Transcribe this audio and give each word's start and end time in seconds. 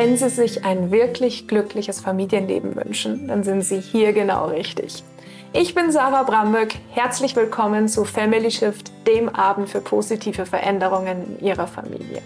Wenn 0.00 0.16
Sie 0.16 0.30
sich 0.30 0.64
ein 0.64 0.90
wirklich 0.90 1.46
glückliches 1.46 2.00
Familienleben 2.00 2.74
wünschen, 2.74 3.28
dann 3.28 3.44
sind 3.44 3.60
Sie 3.60 3.80
hier 3.80 4.14
genau 4.14 4.46
richtig. 4.46 5.04
Ich 5.52 5.74
bin 5.74 5.92
Sarah 5.92 6.22
Bramböck. 6.22 6.76
Herzlich 6.92 7.36
willkommen 7.36 7.86
zu 7.86 8.06
Family 8.06 8.50
Shift, 8.50 8.90
dem 9.06 9.28
Abend 9.28 9.68
für 9.68 9.82
positive 9.82 10.46
Veränderungen 10.46 11.36
in 11.38 11.44
Ihrer 11.44 11.66
Familie. 11.66 12.22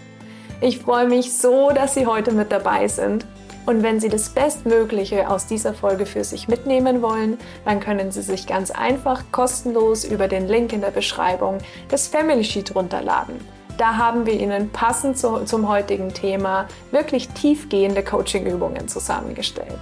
Ich 0.61 0.79
freue 0.79 1.09
mich 1.09 1.35
so, 1.35 1.69
dass 1.71 1.95
Sie 1.95 2.05
heute 2.05 2.31
mit 2.31 2.49
dabei 2.49 2.87
sind. 2.87 3.25
Und 3.65 3.83
wenn 3.83 3.99
Sie 3.99 4.07
das 4.07 4.29
Bestmögliche 4.29 5.29
aus 5.29 5.45
dieser 5.45 5.73
Folge 5.73 6.05
für 6.05 6.23
sich 6.23 6.47
mitnehmen 6.47 7.01
wollen, 7.01 7.37
dann 7.65 7.81
können 7.81 8.09
Sie 8.09 8.21
sich 8.21 8.47
ganz 8.47 8.71
einfach 8.71 9.21
kostenlos 9.33 10.05
über 10.05 10.29
den 10.29 10.47
Link 10.47 10.71
in 10.71 10.79
der 10.79 10.91
Beschreibung 10.91 11.57
das 11.89 12.07
Family 12.07 12.45
Sheet 12.45 12.73
runterladen. 12.73 13.35
Da 13.77 13.97
haben 13.97 14.25
wir 14.25 14.39
Ihnen 14.39 14.69
passend 14.69 15.17
zu, 15.17 15.43
zum 15.43 15.67
heutigen 15.67 16.13
Thema 16.13 16.65
wirklich 16.91 17.27
tiefgehende 17.29 18.03
Coaching-Übungen 18.03 18.87
zusammengestellt. 18.87 19.79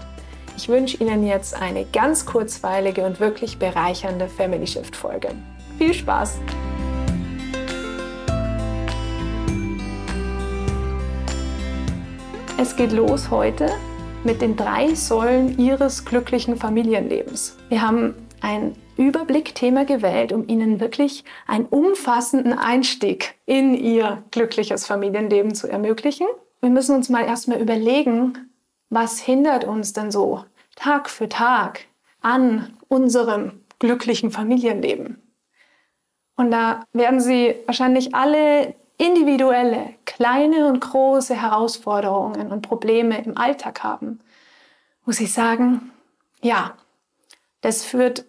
Ich 0.57 0.67
wünsche 0.67 0.97
Ihnen 0.97 1.27
jetzt 1.27 1.53
eine 1.55 1.85
ganz 1.85 2.25
kurzweilige 2.25 3.05
und 3.05 3.19
wirklich 3.19 3.59
bereichernde 3.59 4.27
Family 4.27 4.65
Shift 4.65 4.95
Folge. 4.95 5.29
Viel 5.77 5.93
Spaß! 5.93 6.39
Es 12.59 12.75
geht 12.75 12.93
los 12.93 13.29
heute 13.29 13.69
mit 14.23 14.41
den 14.41 14.55
drei 14.55 14.95
Säulen 14.95 15.59
Ihres 15.59 16.03
glücklichen 16.03 16.57
Familienlebens. 16.57 17.57
Wir 17.69 17.83
haben 17.83 18.15
ein 18.41 18.75
Überblickthema 18.97 19.83
gewählt, 19.83 20.31
um 20.31 20.47
Ihnen 20.47 20.79
wirklich 20.79 21.23
einen 21.47 21.65
umfassenden 21.65 22.53
Einstieg 22.53 23.35
in 23.45 23.73
Ihr 23.73 24.23
glückliches 24.31 24.85
Familienleben 24.85 25.55
zu 25.55 25.67
ermöglichen. 25.67 26.27
Wir 26.61 26.69
müssen 26.69 26.95
uns 26.95 27.09
mal 27.09 27.25
erstmal 27.25 27.61
überlegen, 27.61 28.49
was 28.89 29.19
hindert 29.19 29.65
uns 29.65 29.93
denn 29.93 30.11
so 30.11 30.45
Tag 30.75 31.09
für 31.09 31.27
Tag 31.27 31.85
an 32.21 32.77
unserem 32.87 33.63
glücklichen 33.79 34.31
Familienleben? 34.31 35.21
Und 36.35 36.51
da 36.51 36.85
werden 36.93 37.19
Sie 37.19 37.55
wahrscheinlich 37.65 38.15
alle 38.15 38.75
individuelle, 38.97 39.95
kleine 40.05 40.67
und 40.67 40.79
große 40.79 41.35
Herausforderungen 41.35 42.51
und 42.51 42.61
Probleme 42.61 43.23
im 43.23 43.37
Alltag 43.37 43.83
haben, 43.83 44.19
muss 45.05 45.19
ich 45.19 45.33
sagen, 45.33 45.91
ja, 46.41 46.75
das 47.61 47.83
führt 47.83 48.25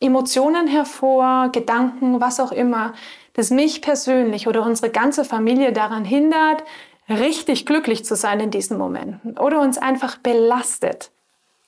Emotionen 0.00 0.66
hervor, 0.66 1.50
Gedanken, 1.52 2.20
was 2.20 2.40
auch 2.40 2.52
immer, 2.52 2.92
das 3.32 3.50
mich 3.50 3.82
persönlich 3.82 4.46
oder 4.46 4.64
unsere 4.64 4.90
ganze 4.90 5.24
Familie 5.24 5.72
daran 5.72 6.04
hindert, 6.04 6.64
richtig 7.08 7.66
glücklich 7.66 8.04
zu 8.04 8.16
sein 8.16 8.40
in 8.40 8.50
diesen 8.50 8.78
Momenten 8.78 9.38
oder 9.38 9.60
uns 9.60 9.78
einfach 9.78 10.18
belastet. 10.18 11.10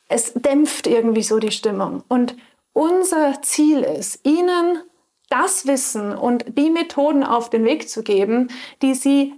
Es 0.09 0.33
dämpft 0.35 0.87
irgendwie 0.87 1.23
so 1.23 1.39
die 1.39 1.51
Stimmung. 1.51 2.03
Und 2.09 2.37
unser 2.73 3.43
Ziel 3.43 3.81
ist, 3.81 4.21
Ihnen 4.27 4.83
das 5.29 5.67
Wissen 5.67 6.17
und 6.17 6.45
die 6.57 6.71
Methoden 6.71 7.25
auf 7.25 7.51
den 7.51 7.65
Weg 7.65 7.89
zu 7.89 8.03
geben, 8.03 8.49
die 8.83 8.95
Sie 8.95 9.35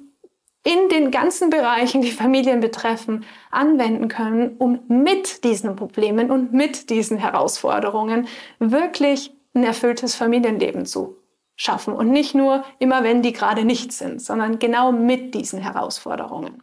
in 0.69 0.91
den 0.91 1.11
ganzen 1.11 1.49
Bereichen, 1.49 2.03
die 2.03 2.13
Familien 2.13 2.61
betreffen, 2.61 3.25
anwenden 3.51 4.09
können, 4.09 4.57
um 4.59 4.81
mit 4.87 5.43
diesen 5.43 5.77
Problemen 5.77 6.31
und 6.31 6.53
mit 6.53 6.91
diesen 6.91 7.17
Herausforderungen 7.17 8.29
wirklich 8.59 9.35
ein 9.55 9.65
erfülltes 9.65 10.15
Familienleben 10.15 10.85
zu 10.85 11.17
schaffen. 11.57 11.95
Und 11.95 12.11
nicht 12.11 12.35
nur 12.35 12.65
immer, 12.79 13.03
wenn 13.03 13.23
die 13.23 13.33
gerade 13.33 13.65
nicht 13.65 13.95
sind, 13.95 14.21
sondern 14.21 14.59
genau 14.59 14.93
mit 14.93 15.35
diesen 15.35 15.59
Herausforderungen. 15.59 16.63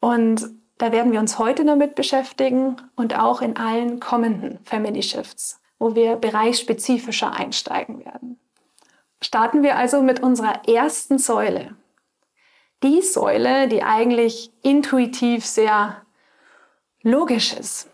Und 0.00 0.48
da 0.78 0.92
werden 0.92 1.12
wir 1.12 1.20
uns 1.20 1.38
heute 1.38 1.66
damit 1.66 1.94
beschäftigen 1.94 2.76
und 2.96 3.18
auch 3.18 3.42
in 3.42 3.58
allen 3.58 4.00
kommenden 4.00 4.60
Family 4.64 5.02
Shifts, 5.02 5.60
wo 5.78 5.94
wir 5.94 6.16
bereichsspezifischer 6.16 7.34
einsteigen 7.34 8.02
werden. 8.02 8.40
Starten 9.20 9.62
wir 9.62 9.76
also 9.76 10.00
mit 10.00 10.20
unserer 10.20 10.66
ersten 10.66 11.18
Säule, 11.18 11.76
die 12.82 13.02
Säule, 13.02 13.68
die 13.68 13.82
eigentlich 13.82 14.52
intuitiv 14.62 15.46
sehr 15.46 16.04
logisch 17.02 17.52
ist. 17.52 17.88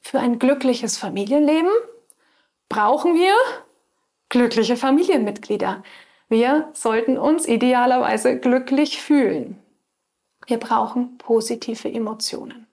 Für 0.00 0.20
ein 0.20 0.38
glückliches 0.38 0.96
Familienleben 0.96 1.70
brauchen 2.68 3.14
wir 3.14 3.34
glückliche 4.28 4.76
Familienmitglieder. 4.76 5.82
Wir 6.28 6.70
sollten 6.74 7.18
uns 7.18 7.46
idealerweise 7.46 8.38
glücklich 8.38 9.00
fühlen. 9.00 9.62
Wir 10.46 10.58
brauchen 10.58 11.18
positive 11.18 11.90
Emotionen. 11.90 12.66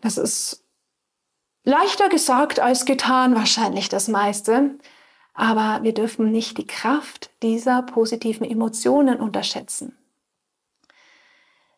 Das 0.00 0.18
ist 0.18 0.64
leichter 1.64 2.08
gesagt 2.08 2.60
als 2.60 2.84
getan, 2.84 3.34
wahrscheinlich 3.34 3.88
das 3.88 4.08
meiste. 4.08 4.78
Aber 5.34 5.82
wir 5.82 5.92
dürfen 5.92 6.30
nicht 6.30 6.58
die 6.58 6.66
Kraft 6.66 7.30
dieser 7.42 7.82
positiven 7.82 8.48
Emotionen 8.48 9.20
unterschätzen. 9.20 9.96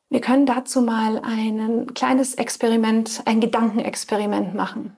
Wir 0.09 0.21
können 0.21 0.47
dazu 0.47 0.83
mal 0.83 1.19
ein 1.19 1.93
kleines 1.95 2.35
Experiment, 2.35 3.23
ein 3.25 3.41
Gedankenexperiment 3.41 4.55
machen. 4.55 4.97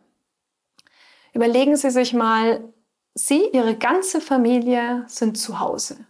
Überlegen 1.32 1.76
Sie 1.76 1.90
sich 1.90 2.12
mal, 2.12 2.72
Sie, 3.14 3.48
Ihre 3.52 3.76
ganze 3.76 4.20
Familie 4.20 5.04
sind 5.06 5.38
zu 5.38 5.60
Hause. 5.60 6.04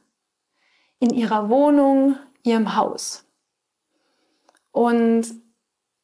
In 0.98 1.10
Ihrer 1.10 1.48
Wohnung, 1.48 2.16
Ihrem 2.42 2.76
Haus. 2.76 3.24
Und 4.72 5.26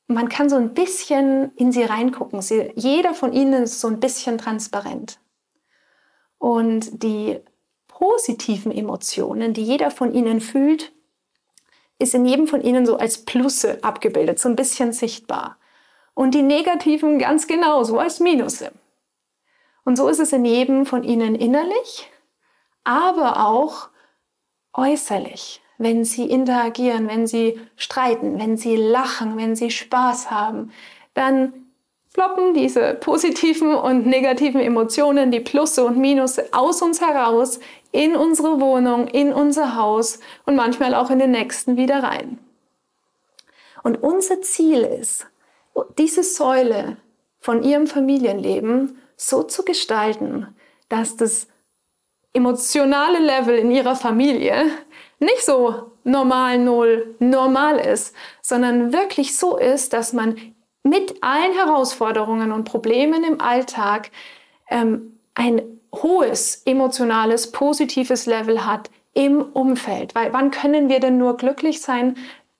man 0.06 0.28
kann 0.28 0.48
so 0.48 0.56
ein 0.56 0.74
bisschen 0.74 1.52
in 1.56 1.72
Sie 1.72 1.82
reingucken. 1.82 2.42
Sie, 2.42 2.72
jeder 2.76 3.14
von 3.14 3.32
Ihnen 3.32 3.64
ist 3.64 3.80
so 3.80 3.88
ein 3.88 4.00
bisschen 4.00 4.38
transparent. 4.38 5.18
Und 6.44 7.02
die 7.02 7.40
positiven 7.88 8.70
Emotionen, 8.70 9.54
die 9.54 9.64
jeder 9.64 9.90
von 9.90 10.12
ihnen 10.12 10.42
fühlt, 10.42 10.92
ist 11.98 12.12
in 12.12 12.26
jedem 12.26 12.46
von 12.46 12.60
ihnen 12.60 12.84
so 12.84 12.98
als 12.98 13.24
Plusse 13.24 13.82
abgebildet, 13.82 14.38
so 14.38 14.50
ein 14.50 14.54
bisschen 14.54 14.92
sichtbar. 14.92 15.56
Und 16.12 16.34
die 16.34 16.42
negativen 16.42 17.18
ganz 17.18 17.46
genauso 17.46 17.98
als 17.98 18.20
Minusse. 18.20 18.72
Und 19.86 19.96
so 19.96 20.06
ist 20.06 20.18
es 20.18 20.34
in 20.34 20.44
jedem 20.44 20.84
von 20.84 21.02
ihnen 21.02 21.34
innerlich, 21.34 22.10
aber 22.84 23.46
auch 23.46 23.88
äußerlich, 24.74 25.62
wenn 25.78 26.04
sie 26.04 26.28
interagieren, 26.28 27.08
wenn 27.08 27.26
sie 27.26 27.58
streiten, 27.76 28.38
wenn 28.38 28.58
sie 28.58 28.76
lachen, 28.76 29.38
wenn 29.38 29.56
sie 29.56 29.70
Spaß 29.70 30.30
haben, 30.30 30.72
dann 31.14 31.63
ploppen 32.14 32.54
diese 32.54 32.94
positiven 32.94 33.74
und 33.74 34.06
negativen 34.06 34.60
Emotionen, 34.60 35.30
die 35.30 35.40
Plusse 35.40 35.84
und 35.84 35.98
Minusse 35.98 36.46
aus 36.52 36.80
uns 36.80 37.02
heraus, 37.02 37.60
in 37.92 38.16
unsere 38.16 38.60
Wohnung, 38.60 39.08
in 39.08 39.32
unser 39.32 39.76
Haus 39.76 40.20
und 40.46 40.56
manchmal 40.56 40.94
auch 40.94 41.10
in 41.10 41.18
den 41.18 41.32
nächsten 41.32 41.76
wieder 41.76 42.02
rein. 42.02 42.38
Und 43.82 44.02
unser 44.02 44.40
Ziel 44.40 44.82
ist, 44.82 45.26
diese 45.98 46.22
Säule 46.22 46.96
von 47.40 47.62
ihrem 47.62 47.86
Familienleben 47.86 48.96
so 49.16 49.42
zu 49.42 49.64
gestalten, 49.64 50.46
dass 50.88 51.16
das 51.16 51.48
emotionale 52.32 53.18
Level 53.18 53.56
in 53.56 53.70
ihrer 53.70 53.96
Familie 53.96 54.66
nicht 55.18 55.44
so 55.44 55.92
normal 56.04 56.58
null 56.58 57.16
normal 57.18 57.78
ist, 57.78 58.14
sondern 58.40 58.92
wirklich 58.92 59.36
so 59.36 59.56
ist, 59.56 59.92
dass 59.92 60.12
man 60.12 60.53
mit 60.84 61.22
allen 61.22 61.52
Herausforderungen 61.54 62.52
und 62.52 62.64
Problemen 62.64 63.24
im 63.24 63.40
Alltag 63.40 64.10
ähm, 64.68 65.18
ein 65.34 65.62
hohes 65.92 66.62
emotionales, 66.64 67.50
positives 67.50 68.26
Level 68.26 68.64
hat 68.64 68.90
im 69.14 69.42
Umfeld. 69.42 70.14
Weil 70.14 70.32
wann 70.32 70.50
können 70.50 70.88
wir 70.88 71.00
denn 71.00 71.18
nur 71.18 71.36
glücklich 71.36 71.80
sein, 71.80 72.16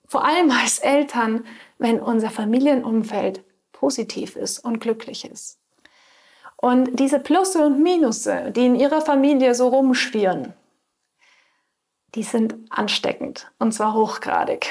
vor 0.07 0.25
allem 0.25 0.51
als 0.51 0.79
Eltern, 0.79 1.45
wenn 1.77 1.99
unser 1.99 2.29
Familienumfeld 2.29 3.43
positiv 3.71 4.35
ist 4.35 4.59
und 4.59 4.79
glücklich 4.79 5.29
ist? 5.29 5.59
Und 6.57 6.99
diese 6.99 7.19
Plusse 7.19 7.65
und 7.65 7.83
Minusse, 7.83 8.51
die 8.55 8.65
in 8.65 8.75
ihrer 8.75 9.01
Familie 9.01 9.53
so 9.53 9.67
rumschwirren, 9.67 10.53
die 12.15 12.23
sind 12.23 12.55
ansteckend 12.69 13.51
und 13.59 13.73
zwar 13.73 13.93
hochgradig 13.93 14.67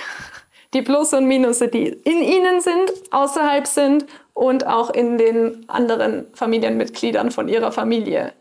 die 0.75 0.83
Plus 0.83 1.13
und 1.13 1.27
Minusse, 1.27 1.69
die 1.69 1.87
in 1.87 2.21
ihnen 2.23 2.61
sind, 2.61 2.93
außerhalb 3.11 3.67
sind 3.67 4.07
und 4.35 4.67
auch 4.67 4.91
in 4.91 5.17
den 5.17 5.69
anderen 5.69 6.27
Familienmitgliedern 6.35 7.31
von 7.31 7.49
ihrer 7.49 7.73
Familie. 7.73 8.33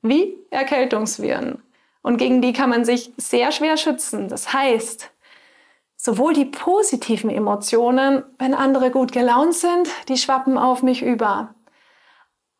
Wie 0.00 0.38
Erkältungsviren. 0.50 1.62
Und 2.02 2.16
gegen 2.16 2.40
die 2.40 2.52
kann 2.52 2.70
man 2.70 2.84
sich 2.84 3.12
sehr 3.16 3.52
schwer 3.52 3.76
schützen. 3.76 4.28
Das 4.28 4.52
heißt, 4.52 5.10
sowohl 5.96 6.32
die 6.32 6.46
positiven 6.46 7.28
Emotionen, 7.28 8.22
wenn 8.38 8.54
andere 8.54 8.90
gut 8.90 9.12
gelaunt 9.12 9.54
sind, 9.54 9.88
die 10.08 10.16
schwappen 10.16 10.56
auf 10.56 10.82
mich 10.82 11.02
über. 11.02 11.54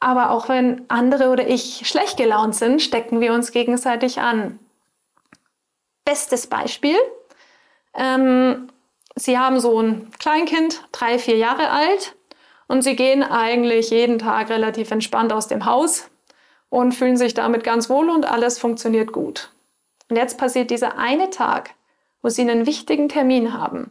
Aber 0.01 0.31
auch 0.31 0.49
wenn 0.49 0.85
andere 0.89 1.31
oder 1.31 1.47
ich 1.47 1.87
schlecht 1.89 2.17
gelaunt 2.17 2.55
sind, 2.55 2.83
stecken 2.83 3.21
wir 3.21 3.33
uns 3.33 3.53
gegenseitig 3.53 4.19
an. 4.19 4.59
Bestes 6.05 6.47
Beispiel, 6.47 6.97
ähm, 7.95 8.69
Sie 9.21 9.39
haben 9.39 9.61
so 9.61 9.81
ein 9.83 10.11
Kleinkind, 10.19 10.83
drei, 10.93 11.19
vier 11.19 11.37
Jahre 11.37 11.71
alt, 11.71 12.17
und 12.69 12.83
Sie 12.83 12.97
gehen 12.97 13.23
eigentlich 13.23 13.91
jeden 13.91 14.19
Tag 14.19 14.49
relativ 14.49 14.91
entspannt 14.93 15.33
aus 15.33 15.47
dem 15.47 15.67
Haus 15.67 16.09
und 16.71 16.93
fühlen 16.93 17.17
sich 17.17 17.35
damit 17.35 17.63
ganz 17.63 17.91
wohl 17.91 18.09
und 18.09 18.25
alles 18.25 18.59
funktioniert 18.59 19.13
gut. 19.13 19.51
Und 20.09 20.17
jetzt 20.17 20.39
passiert 20.39 20.71
dieser 20.71 20.97
eine 20.97 21.29
Tag, 21.29 21.75
wo 22.23 22.31
Sie 22.31 22.43
einen 22.43 22.65
wichtigen 22.65 23.09
Termin 23.09 23.53
haben 23.53 23.91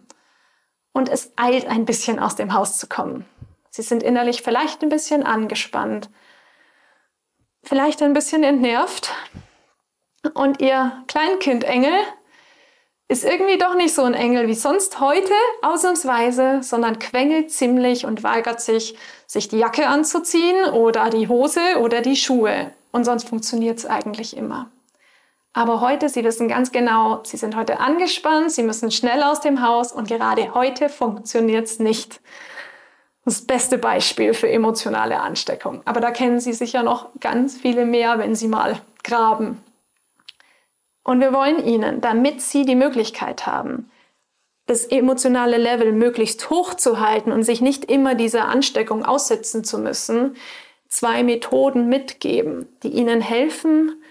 und 0.94 1.10
es 1.10 1.32
eilt 1.36 1.68
ein 1.68 1.86
bisschen 1.86 2.20
aus 2.20 2.36
dem 2.36 2.54
Haus 2.54 2.80
zu 2.80 2.88
kommen. 2.88 3.26
Sie 3.70 3.84
sind 3.84 4.02
innerlich 4.02 4.42
vielleicht 4.42 4.82
ein 4.82 4.90
bisschen 4.90 5.24
angespannt, 5.24 6.10
vielleicht 7.62 8.02
ein 8.02 8.14
bisschen 8.14 8.44
entnervt 8.44 9.12
und 10.34 10.60
Ihr 10.60 11.04
Kleinkindengel 11.08 11.94
ist 13.10 13.26
irgendwie 13.26 13.58
doch 13.58 13.74
nicht 13.74 13.94
so 13.94 14.04
ein 14.04 14.14
Engel 14.14 14.48
wie 14.48 14.54
sonst 14.54 15.00
heute, 15.00 15.34
ausnahmsweise, 15.64 16.62
sondern 16.62 17.00
quengelt 17.00 17.52
ziemlich 17.52 18.06
und 18.06 18.24
weigert 18.24 18.62
sich, 18.62 18.96
sich 19.26 19.48
die 19.48 19.58
Jacke 19.58 19.88
anzuziehen 19.88 20.66
oder 20.74 21.10
die 21.10 21.28
Hose 21.28 21.80
oder 21.82 22.02
die 22.02 22.16
Schuhe. 22.16 22.72
Und 22.92 23.06
sonst 23.06 23.28
funktioniert 23.28 23.80
es 23.80 23.88
eigentlich 23.88 24.38
immer. 24.38 24.70
Aber 25.54 25.82
heute, 25.82 26.08
Sie 26.08 26.24
wissen 26.24 26.48
ganz 26.48 26.72
genau, 26.72 27.22
Sie 27.24 27.38
sind 27.38 27.56
heute 27.56 27.80
angespannt, 27.80 28.52
Sie 28.52 28.62
müssen 28.62 28.92
schnell 28.92 29.24
aus 29.24 29.42
dem 29.42 29.64
Haus 29.66 29.92
und 29.92 30.08
gerade 30.08 30.54
heute 30.54 30.88
funktioniert 30.88 31.66
es 31.66 31.80
nicht. 31.80 32.22
Das 33.26 33.42
beste 33.42 33.80
Beispiel 33.80 34.36
für 34.36 34.50
emotionale 34.50 35.20
Ansteckung. 35.20 35.82
Aber 35.86 36.00
da 36.00 36.12
kennen 36.12 36.40
Sie 36.40 36.54
sicher 36.54 36.84
noch 36.84 37.10
ganz 37.20 37.58
viele 37.58 37.86
mehr, 37.86 38.20
wenn 38.20 38.36
Sie 38.36 38.48
mal 38.48 38.80
graben. 39.04 39.64
Und 41.10 41.22
wir 41.22 41.34
wollen 41.34 41.66
ihnen, 41.66 42.02
damit 42.02 42.40
sie 42.40 42.66
die 42.66 42.76
Möglichkeit 42.76 43.48
haben, 43.48 43.90
das 44.68 44.86
emotionale 44.86 45.58
Level 45.58 45.92
möglichst 45.92 46.52
hoch 46.52 46.76
zu 46.76 47.00
halten 47.00 47.32
und 47.32 47.42
sich 47.42 47.62
nicht 47.62 47.86
immer 47.86 48.14
dieser 48.14 48.48
Ansteckung 48.48 49.04
aussetzen 49.04 49.64
zu 49.64 49.80
müssen, 49.80 50.36
zwei 50.88 51.24
Methoden 51.24 51.90
mitgeben, 51.90 52.68
die 52.84 52.90
ihnen 52.90 53.22
helfen, 53.22 54.04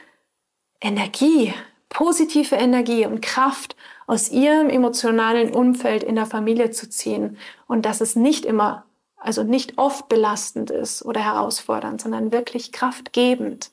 Energie, 0.80 1.54
positive 1.88 2.56
Energie 2.56 3.06
und 3.06 3.22
Kraft 3.22 3.76
aus 4.08 4.32
ihrem 4.32 4.68
emotionalen 4.68 5.54
Umfeld 5.54 6.02
in 6.02 6.16
der 6.16 6.26
Familie 6.26 6.72
zu 6.72 6.90
ziehen 6.90 7.38
und 7.68 7.86
dass 7.86 8.00
es 8.00 8.16
nicht 8.16 8.44
immer, 8.44 8.86
also 9.18 9.44
nicht 9.44 9.78
oft 9.78 10.08
belastend 10.08 10.72
ist 10.72 11.04
oder 11.04 11.20
herausfordernd, 11.20 12.00
sondern 12.00 12.32
wirklich 12.32 12.72
kraftgebend. 12.72 13.70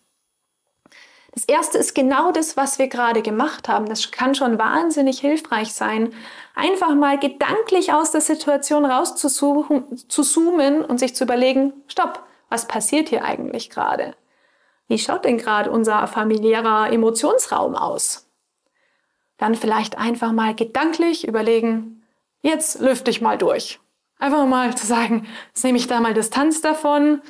Das 1.35 1.43
erste 1.43 1.77
ist 1.77 1.93
genau 1.93 2.31
das, 2.31 2.55
was 2.55 2.79
wir 2.79 2.87
gerade 2.87 3.21
gemacht 3.21 3.67
haben. 3.67 3.87
Das 3.87 4.09
kann 4.09 4.35
schon 4.35 4.57
wahnsinnig 4.57 5.19
hilfreich 5.19 5.73
sein, 5.73 6.13
einfach 6.55 6.95
mal 6.95 7.19
gedanklich 7.19 7.91
aus 7.91 8.11
der 8.11 8.21
Situation 8.21 8.85
rauszusuchen, 8.85 9.97
zu 10.07 10.23
zoomen 10.23 10.83
und 10.83 10.97
sich 10.97 11.13
zu 11.13 11.25
überlegen, 11.25 11.73
stopp, 11.87 12.23
was 12.49 12.69
passiert 12.69 13.09
hier 13.09 13.25
eigentlich 13.25 13.69
gerade? 13.69 14.15
Wie 14.87 14.97
schaut 14.97 15.25
denn 15.25 15.37
gerade 15.37 15.71
unser 15.71 16.07
familiärer 16.07 16.91
Emotionsraum 16.93 17.75
aus? 17.75 18.29
Dann 19.37 19.55
vielleicht 19.55 19.97
einfach 19.97 20.31
mal 20.31 20.55
gedanklich 20.55 21.27
überlegen, 21.27 22.03
jetzt 22.43 22.79
lüfte 22.79 23.11
ich 23.11 23.19
mal 23.19 23.37
durch. 23.37 23.81
Einfach 24.19 24.45
mal 24.45 24.77
zu 24.77 24.85
sagen, 24.85 25.27
jetzt 25.47 25.65
nehme 25.65 25.77
ich 25.77 25.87
da 25.87 25.99
mal 25.99 26.13
Distanz 26.13 26.61
davon, 26.61 27.21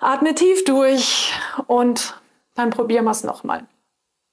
atme 0.00 0.34
tief 0.34 0.64
durch 0.64 1.32
und 1.68 2.14
dann 2.54 2.70
probieren 2.70 3.04
wir 3.04 3.10
es 3.10 3.24
nochmal. 3.24 3.66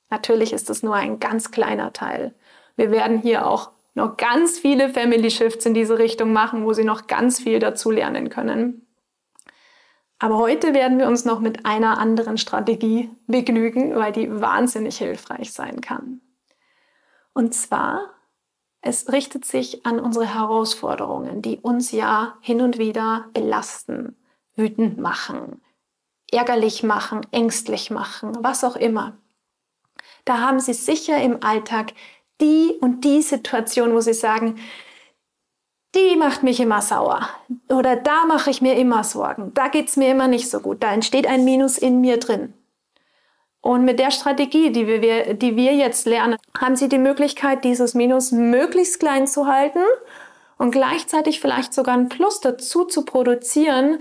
Natürlich 0.09 0.53
ist 0.53 0.69
es 0.69 0.83
nur 0.83 0.95
ein 0.95 1.19
ganz 1.19 1.51
kleiner 1.51 1.93
Teil. 1.93 2.35
Wir 2.75 2.91
werden 2.91 3.21
hier 3.21 3.47
auch 3.47 3.71
noch 3.93 4.17
ganz 4.17 4.59
viele 4.59 4.89
Family 4.89 5.31
Shifts 5.31 5.65
in 5.65 5.73
diese 5.73 5.97
Richtung 5.97 6.31
machen, 6.33 6.65
wo 6.65 6.73
Sie 6.73 6.83
noch 6.83 7.07
ganz 7.07 7.39
viel 7.39 7.59
dazu 7.59 7.91
lernen 7.91 8.29
können. 8.29 8.87
Aber 10.19 10.37
heute 10.37 10.73
werden 10.73 10.99
wir 10.99 11.07
uns 11.07 11.25
noch 11.25 11.39
mit 11.39 11.65
einer 11.65 11.97
anderen 11.97 12.37
Strategie 12.37 13.09
begnügen, 13.25 13.95
weil 13.95 14.11
die 14.11 14.39
wahnsinnig 14.39 14.97
hilfreich 14.97 15.51
sein 15.51 15.81
kann. 15.81 16.21
Und 17.33 17.55
zwar, 17.55 18.11
es 18.81 19.11
richtet 19.11 19.45
sich 19.45 19.85
an 19.85 19.99
unsere 19.99 20.31
Herausforderungen, 20.31 21.41
die 21.41 21.57
uns 21.57 21.91
ja 21.91 22.37
hin 22.41 22.61
und 22.61 22.77
wieder 22.77 23.29
belasten, 23.33 24.15
wütend 24.55 24.99
machen, 24.99 25.61
ärgerlich 26.31 26.83
machen, 26.83 27.21
ängstlich 27.31 27.91
machen, 27.91 28.37
was 28.41 28.63
auch 28.63 28.75
immer. 28.75 29.17
Da 30.25 30.39
haben 30.39 30.59
Sie 30.59 30.73
sicher 30.73 31.21
im 31.21 31.43
Alltag 31.43 31.93
die 32.39 32.77
und 32.81 33.03
die 33.03 33.21
Situation, 33.21 33.93
wo 33.93 34.01
Sie 34.01 34.13
sagen, 34.13 34.59
die 35.93 36.15
macht 36.15 36.43
mich 36.43 36.59
immer 36.59 36.81
sauer 36.81 37.27
oder 37.69 37.97
da 37.97 38.25
mache 38.25 38.49
ich 38.49 38.61
mir 38.61 38.75
immer 38.75 39.03
Sorgen, 39.03 39.53
da 39.53 39.67
geht 39.67 39.89
es 39.89 39.97
mir 39.97 40.09
immer 40.09 40.27
nicht 40.27 40.49
so 40.49 40.61
gut, 40.61 40.81
da 40.81 40.93
entsteht 40.93 41.27
ein 41.27 41.43
Minus 41.43 41.77
in 41.77 42.01
mir 42.01 42.17
drin. 42.17 42.53
Und 43.59 43.85
mit 43.85 43.99
der 43.99 44.09
Strategie, 44.09 44.71
die 44.71 44.87
wir, 44.87 45.35
die 45.35 45.55
wir 45.55 45.75
jetzt 45.75 46.07
lernen, 46.07 46.37
haben 46.59 46.75
Sie 46.75 46.89
die 46.89 46.97
Möglichkeit, 46.97 47.63
dieses 47.63 47.93
Minus 47.93 48.31
möglichst 48.31 48.99
klein 48.99 49.27
zu 49.27 49.45
halten 49.45 49.83
und 50.57 50.71
gleichzeitig 50.71 51.39
vielleicht 51.39 51.73
sogar 51.73 51.95
ein 51.95 52.09
Plus 52.09 52.39
dazu 52.41 52.85
zu 52.85 53.05
produzieren, 53.05 53.99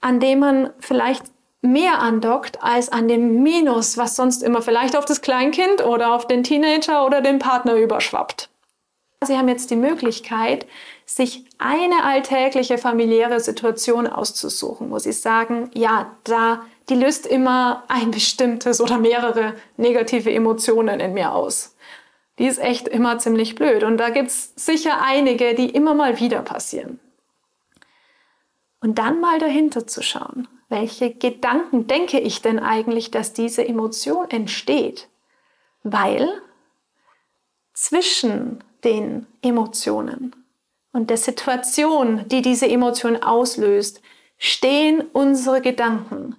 an 0.00 0.20
dem 0.20 0.38
man 0.38 0.70
vielleicht 0.78 1.24
mehr 1.64 1.98
andockt 2.00 2.62
als 2.62 2.90
an 2.90 3.08
dem 3.08 3.42
Minus, 3.42 3.96
was 3.96 4.16
sonst 4.16 4.42
immer 4.42 4.62
vielleicht 4.62 4.96
auf 4.96 5.06
das 5.06 5.22
Kleinkind 5.22 5.84
oder 5.84 6.14
auf 6.14 6.26
den 6.26 6.42
Teenager 6.44 7.06
oder 7.06 7.22
den 7.22 7.38
Partner 7.38 7.74
überschwappt. 7.74 8.50
Sie 9.24 9.38
haben 9.38 9.48
jetzt 9.48 9.70
die 9.70 9.76
Möglichkeit, 9.76 10.66
sich 11.06 11.46
eine 11.58 12.04
alltägliche 12.04 12.76
familiäre 12.76 13.40
Situation 13.40 14.06
auszusuchen, 14.06 14.90
wo 14.90 14.98
Sie 14.98 15.12
sagen, 15.12 15.70
ja, 15.72 16.14
da, 16.24 16.62
die 16.90 16.94
löst 16.94 17.26
immer 17.26 17.84
ein 17.88 18.10
bestimmtes 18.10 18.82
oder 18.82 18.98
mehrere 18.98 19.54
negative 19.78 20.30
Emotionen 20.30 21.00
in 21.00 21.14
mir 21.14 21.32
aus. 21.32 21.74
Die 22.38 22.46
ist 22.46 22.58
echt 22.58 22.88
immer 22.88 23.18
ziemlich 23.18 23.54
blöd 23.54 23.84
und 23.84 23.96
da 23.96 24.10
gibt 24.10 24.28
es 24.28 24.52
sicher 24.56 25.00
einige, 25.02 25.54
die 25.54 25.70
immer 25.70 25.94
mal 25.94 26.20
wieder 26.20 26.42
passieren. 26.42 27.00
Und 28.80 28.98
dann 28.98 29.20
mal 29.20 29.38
dahinter 29.38 29.86
zu 29.86 30.02
schauen 30.02 30.46
welche 30.74 31.14
Gedanken 31.14 31.86
denke 31.86 32.18
ich 32.18 32.42
denn 32.42 32.58
eigentlich, 32.58 33.12
dass 33.12 33.32
diese 33.32 33.66
Emotion 33.66 34.28
entsteht? 34.28 35.08
Weil 35.84 36.28
zwischen 37.72 38.62
den 38.82 39.26
Emotionen 39.40 40.34
und 40.92 41.10
der 41.10 41.16
Situation, 41.16 42.26
die 42.28 42.42
diese 42.42 42.68
Emotion 42.68 43.22
auslöst, 43.22 44.02
stehen 44.36 45.02
unsere 45.12 45.60
Gedanken. 45.60 46.34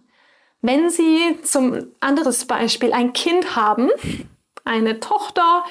Wenn 0.62 0.90
Sie 0.90 1.40
zum 1.44 1.88
anderes 2.02 2.46
Beispiel 2.46 2.92
ein 2.92 3.14
Kind 3.14 3.56
haben, 3.56 3.90
eine 4.66 5.00
Tochter, 5.00 5.64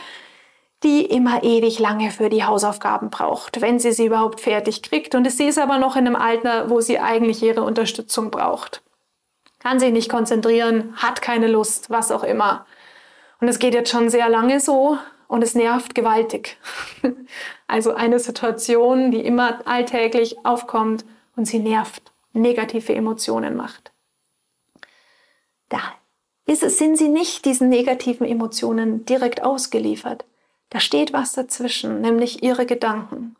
die 0.84 1.04
immer 1.04 1.42
ewig 1.42 1.78
lange 1.78 2.10
für 2.10 2.28
die 2.28 2.44
Hausaufgaben 2.44 3.10
braucht, 3.10 3.60
wenn 3.60 3.78
sie 3.78 3.92
sie 3.92 4.06
überhaupt 4.06 4.40
fertig 4.40 4.82
kriegt. 4.82 5.14
Und 5.14 5.28
sie 5.30 5.48
ist 5.48 5.58
aber 5.58 5.78
noch 5.78 5.96
in 5.96 6.06
einem 6.06 6.16
Alter, 6.16 6.70
wo 6.70 6.80
sie 6.80 6.98
eigentlich 7.00 7.42
ihre 7.42 7.62
Unterstützung 7.62 8.30
braucht. 8.30 8.82
Kann 9.58 9.80
sich 9.80 9.92
nicht 9.92 10.10
konzentrieren, 10.10 10.94
hat 10.96 11.22
keine 11.22 11.48
Lust, 11.48 11.88
was 11.88 12.12
auch 12.12 12.22
immer. 12.22 12.66
Und 13.40 13.48
es 13.48 13.58
geht 13.58 13.74
jetzt 13.74 13.90
schon 13.90 14.10
sehr 14.10 14.28
lange 14.28 14.60
so 14.60 14.98
und 15.26 15.42
es 15.42 15.54
nervt 15.54 15.94
gewaltig. 15.94 16.56
Also 17.66 17.94
eine 17.94 18.20
Situation, 18.20 19.10
die 19.10 19.24
immer 19.24 19.66
alltäglich 19.66 20.44
aufkommt 20.44 21.04
und 21.34 21.46
sie 21.46 21.58
nervt, 21.58 22.12
negative 22.34 22.94
Emotionen 22.94 23.56
macht. 23.56 23.90
Da 25.70 25.80
ist 26.46 26.60
sind 26.60 26.98
sie 26.98 27.08
nicht 27.08 27.46
diesen 27.46 27.70
negativen 27.70 28.26
Emotionen 28.26 29.06
direkt 29.06 29.42
ausgeliefert. 29.42 30.24
Da 30.71 30.80
steht 30.80 31.12
was 31.12 31.33
dazwischen, 31.33 32.00
nämlich 32.00 32.42
ihre 32.42 32.66
Gedanken. 32.66 33.37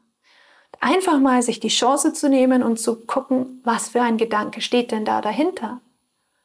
Einfach 0.81 1.19
mal 1.19 1.43
sich 1.43 1.61
die 1.61 1.69
Chance 1.69 2.12
zu 2.12 2.28
nehmen 2.28 2.62
und 2.62 2.78
zu 2.78 3.07
gucken, 3.07 3.61
was 3.64 3.88
für 3.88 4.02
ein 4.02 4.19
Gedanke 4.19 4.61
steht 4.61 4.93
denn 4.93 5.04
da 5.04 5.21
dahinter. 5.21 5.81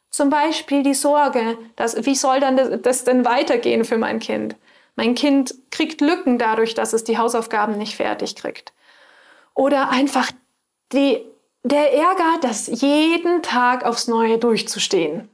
Zum 0.10 0.30
Beispiel 0.30 0.84
die 0.84 0.94
Sorge, 0.94 1.58
dass, 1.76 2.06
wie 2.06 2.16
soll 2.16 2.40
dann 2.40 2.58
das, 2.58 2.82
das 2.82 3.04
denn 3.04 3.26
weitergehen 3.26 3.86
für 3.86 3.98
mein 3.98 4.20
Kind? 4.20 4.56
Mein 4.96 5.16
Kind 5.16 5.56
kriegt 5.72 6.02
Lücken 6.02 6.38
dadurch, 6.38 6.74
dass 6.74 6.94
es 6.94 7.04
die 7.04 7.18
Hausaufgaben 7.18 7.78
nicht 7.78 7.96
fertig 7.96 8.36
kriegt. 8.36 8.74
Oder 9.54 9.90
einfach 9.90 10.32
die, 10.92 11.24
der 11.64 11.94
Ärger, 11.94 12.40
das 12.42 12.68
jeden 12.68 13.44
Tag 13.44 13.86
aufs 13.86 14.08
Neue 14.08 14.38
durchzustehen. 14.38 15.30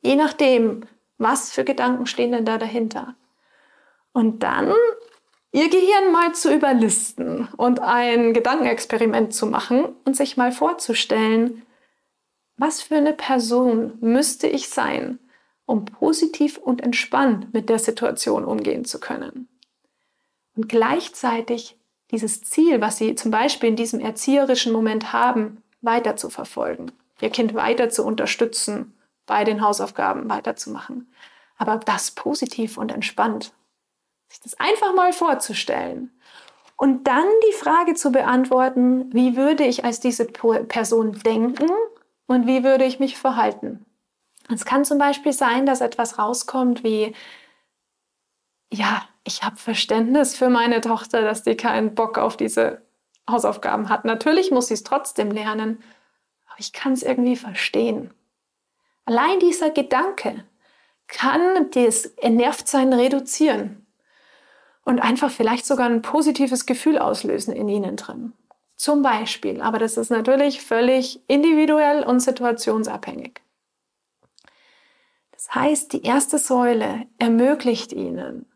Je 0.00 0.16
nachdem, 0.16 0.84
was 1.18 1.52
für 1.52 1.64
Gedanken 1.64 2.06
stehen 2.06 2.32
denn 2.32 2.44
da 2.44 2.58
dahinter. 2.58 3.14
Und 4.12 4.42
dann 4.42 4.72
ihr 5.52 5.68
Gehirn 5.68 6.12
mal 6.12 6.34
zu 6.34 6.52
überlisten 6.52 7.48
und 7.56 7.80
ein 7.80 8.32
Gedankenexperiment 8.32 9.34
zu 9.34 9.46
machen 9.46 9.94
und 10.04 10.16
sich 10.16 10.36
mal 10.36 10.52
vorzustellen, 10.52 11.62
was 12.56 12.82
für 12.82 12.96
eine 12.96 13.12
Person 13.12 13.98
müsste 14.00 14.46
ich 14.46 14.68
sein, 14.68 15.18
um 15.66 15.84
positiv 15.84 16.58
und 16.58 16.82
entspannt 16.82 17.52
mit 17.52 17.68
der 17.68 17.78
Situation 17.78 18.44
umgehen 18.44 18.84
zu 18.84 19.00
können. 19.00 19.48
und 20.54 20.68
gleichzeitig 20.68 21.78
dieses 22.10 22.42
Ziel, 22.42 22.80
was 22.80 22.98
sie 22.98 23.14
zum 23.14 23.30
Beispiel 23.30 23.70
in 23.70 23.76
diesem 23.76 24.00
erzieherischen 24.00 24.72
Moment 24.72 25.12
haben, 25.14 25.62
weiter 25.80 26.16
zu 26.16 26.28
verfolgen, 26.28 26.92
ihr 27.20 27.30
Kind 27.30 27.54
weiter 27.54 27.88
zu 27.88 28.04
unterstützen, 28.04 28.94
bei 29.26 29.44
den 29.44 29.62
Hausaufgaben 29.62 30.28
weiterzumachen. 30.28 31.10
Aber 31.56 31.78
das 31.78 32.10
positiv 32.10 32.76
und 32.76 32.92
entspannt. 32.92 33.52
Sich 34.32 34.40
das 34.40 34.58
einfach 34.58 34.94
mal 34.94 35.12
vorzustellen. 35.12 36.10
Und 36.78 37.06
dann 37.06 37.26
die 37.50 37.52
Frage 37.52 37.92
zu 37.92 38.10
beantworten, 38.10 39.12
wie 39.12 39.36
würde 39.36 39.62
ich 39.62 39.84
als 39.84 40.00
diese 40.00 40.24
Person 40.24 41.12
denken 41.20 41.70
und 42.26 42.46
wie 42.46 42.64
würde 42.64 42.86
ich 42.86 42.98
mich 42.98 43.18
verhalten. 43.18 43.84
Es 44.50 44.64
kann 44.64 44.86
zum 44.86 44.96
Beispiel 44.96 45.34
sein, 45.34 45.66
dass 45.66 45.82
etwas 45.82 46.18
rauskommt 46.18 46.82
wie, 46.82 47.14
ja, 48.72 49.06
ich 49.24 49.42
habe 49.42 49.56
Verständnis 49.56 50.34
für 50.34 50.48
meine 50.48 50.80
Tochter, 50.80 51.20
dass 51.20 51.42
die 51.42 51.54
keinen 51.54 51.94
Bock 51.94 52.16
auf 52.16 52.38
diese 52.38 52.80
Hausaufgaben 53.30 53.90
hat. 53.90 54.06
Natürlich 54.06 54.50
muss 54.50 54.68
sie 54.68 54.74
es 54.74 54.82
trotzdem 54.82 55.30
lernen, 55.30 55.82
aber 56.46 56.58
ich 56.58 56.72
kann 56.72 56.94
es 56.94 57.02
irgendwie 57.02 57.36
verstehen. 57.36 58.14
Allein 59.04 59.40
dieser 59.40 59.68
Gedanke 59.68 60.42
kann 61.06 61.70
das 61.72 62.06
Entnervtsein 62.06 62.94
reduzieren 62.94 63.81
und 64.84 65.00
einfach 65.00 65.30
vielleicht 65.30 65.66
sogar 65.66 65.86
ein 65.86 66.02
positives 66.02 66.66
Gefühl 66.66 66.98
auslösen 66.98 67.54
in 67.54 67.68
ihnen 67.68 67.96
drin. 67.96 68.32
Zum 68.76 69.02
Beispiel, 69.02 69.60
aber 69.60 69.78
das 69.78 69.96
ist 69.96 70.10
natürlich 70.10 70.60
völlig 70.60 71.20
individuell 71.28 72.02
und 72.02 72.20
situationsabhängig. 72.20 73.40
Das 75.30 75.54
heißt, 75.54 75.92
die 75.92 76.02
erste 76.02 76.38
Säule 76.38 77.06
ermöglicht 77.18 77.92
ihnen, 77.92 78.46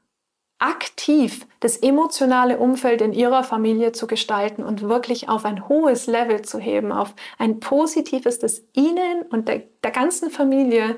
aktiv 0.59 1.47
das 1.61 1.77
emotionale 1.77 2.59
Umfeld 2.59 3.03
in 3.03 3.13
ihrer 3.13 3.45
Familie 3.45 3.93
zu 3.93 4.07
gestalten 4.07 4.63
und 4.63 4.83
wirklich 4.83 5.29
auf 5.29 5.45
ein 5.45 5.69
hohes 5.69 6.07
Level 6.07 6.43
zu 6.43 6.59
heben, 6.59 6.93
auf 6.93 7.15
ein 7.39 7.61
positives, 7.61 8.39
das 8.39 8.63
ihnen 8.73 9.23
und 9.31 9.49
der, 9.49 9.65
der 9.85 9.91
ganzen 9.91 10.31
Familie 10.31 10.97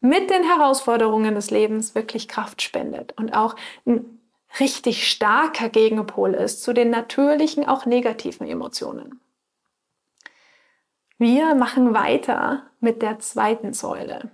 mit 0.00 0.28
den 0.30 0.44
Herausforderungen 0.44 1.34
des 1.34 1.50
Lebens 1.50 1.94
wirklich 1.94 2.28
Kraft 2.28 2.60
spendet 2.60 3.14
und 3.16 3.34
auch 3.34 3.56
ein 3.86 4.20
richtig 4.60 5.08
starker 5.08 5.68
Gegenpol 5.68 6.34
ist 6.34 6.62
zu 6.62 6.72
den 6.72 6.90
natürlichen, 6.90 7.66
auch 7.66 7.86
negativen 7.86 8.46
Emotionen. 8.46 9.20
Wir 11.18 11.54
machen 11.54 11.94
weiter 11.94 12.64
mit 12.80 13.02
der 13.02 13.18
zweiten 13.18 13.72
Säule. 13.72 14.30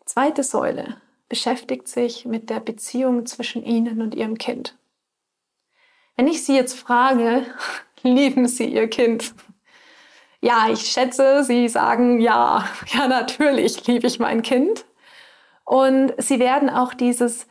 Die 0.00 0.04
zweite 0.06 0.42
Säule 0.42 1.00
beschäftigt 1.28 1.88
sich 1.88 2.24
mit 2.24 2.48
der 2.50 2.60
Beziehung 2.60 3.26
zwischen 3.26 3.62
Ihnen 3.64 4.00
und 4.00 4.14
Ihrem 4.14 4.38
Kind. 4.38 4.76
Wenn 6.16 6.26
ich 6.26 6.44
Sie 6.44 6.56
jetzt 6.56 6.78
frage, 6.78 7.44
lieben 8.02 8.48
Sie 8.48 8.66
Ihr 8.66 8.88
Kind? 8.88 9.34
Ja, 10.40 10.68
ich 10.70 10.80
schätze, 10.80 11.44
Sie 11.44 11.68
sagen 11.68 12.20
ja, 12.20 12.68
ja 12.86 13.08
natürlich 13.08 13.86
liebe 13.86 14.06
ich 14.06 14.18
mein 14.18 14.42
Kind. 14.42 14.84
Und 15.64 16.14
Sie 16.16 16.38
werden 16.38 16.70
auch 16.70 16.94
dieses 16.94 17.46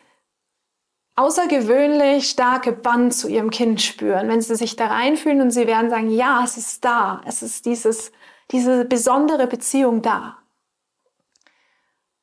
außergewöhnlich 1.17 2.29
starke 2.29 2.71
Band 2.71 3.13
zu 3.13 3.27
Ihrem 3.27 3.49
Kind 3.49 3.81
spüren, 3.81 4.29
wenn 4.29 4.41
Sie 4.41 4.55
sich 4.55 4.75
da 4.75 4.87
reinfühlen 4.87 5.41
und 5.41 5.51
Sie 5.51 5.67
werden 5.67 5.89
sagen, 5.89 6.09
ja, 6.09 6.41
es 6.45 6.57
ist 6.57 6.85
da, 6.85 7.21
es 7.25 7.41
ist 7.41 7.65
dieses, 7.65 8.11
diese 8.51 8.85
besondere 8.85 9.47
Beziehung 9.47 10.01
da. 10.01 10.37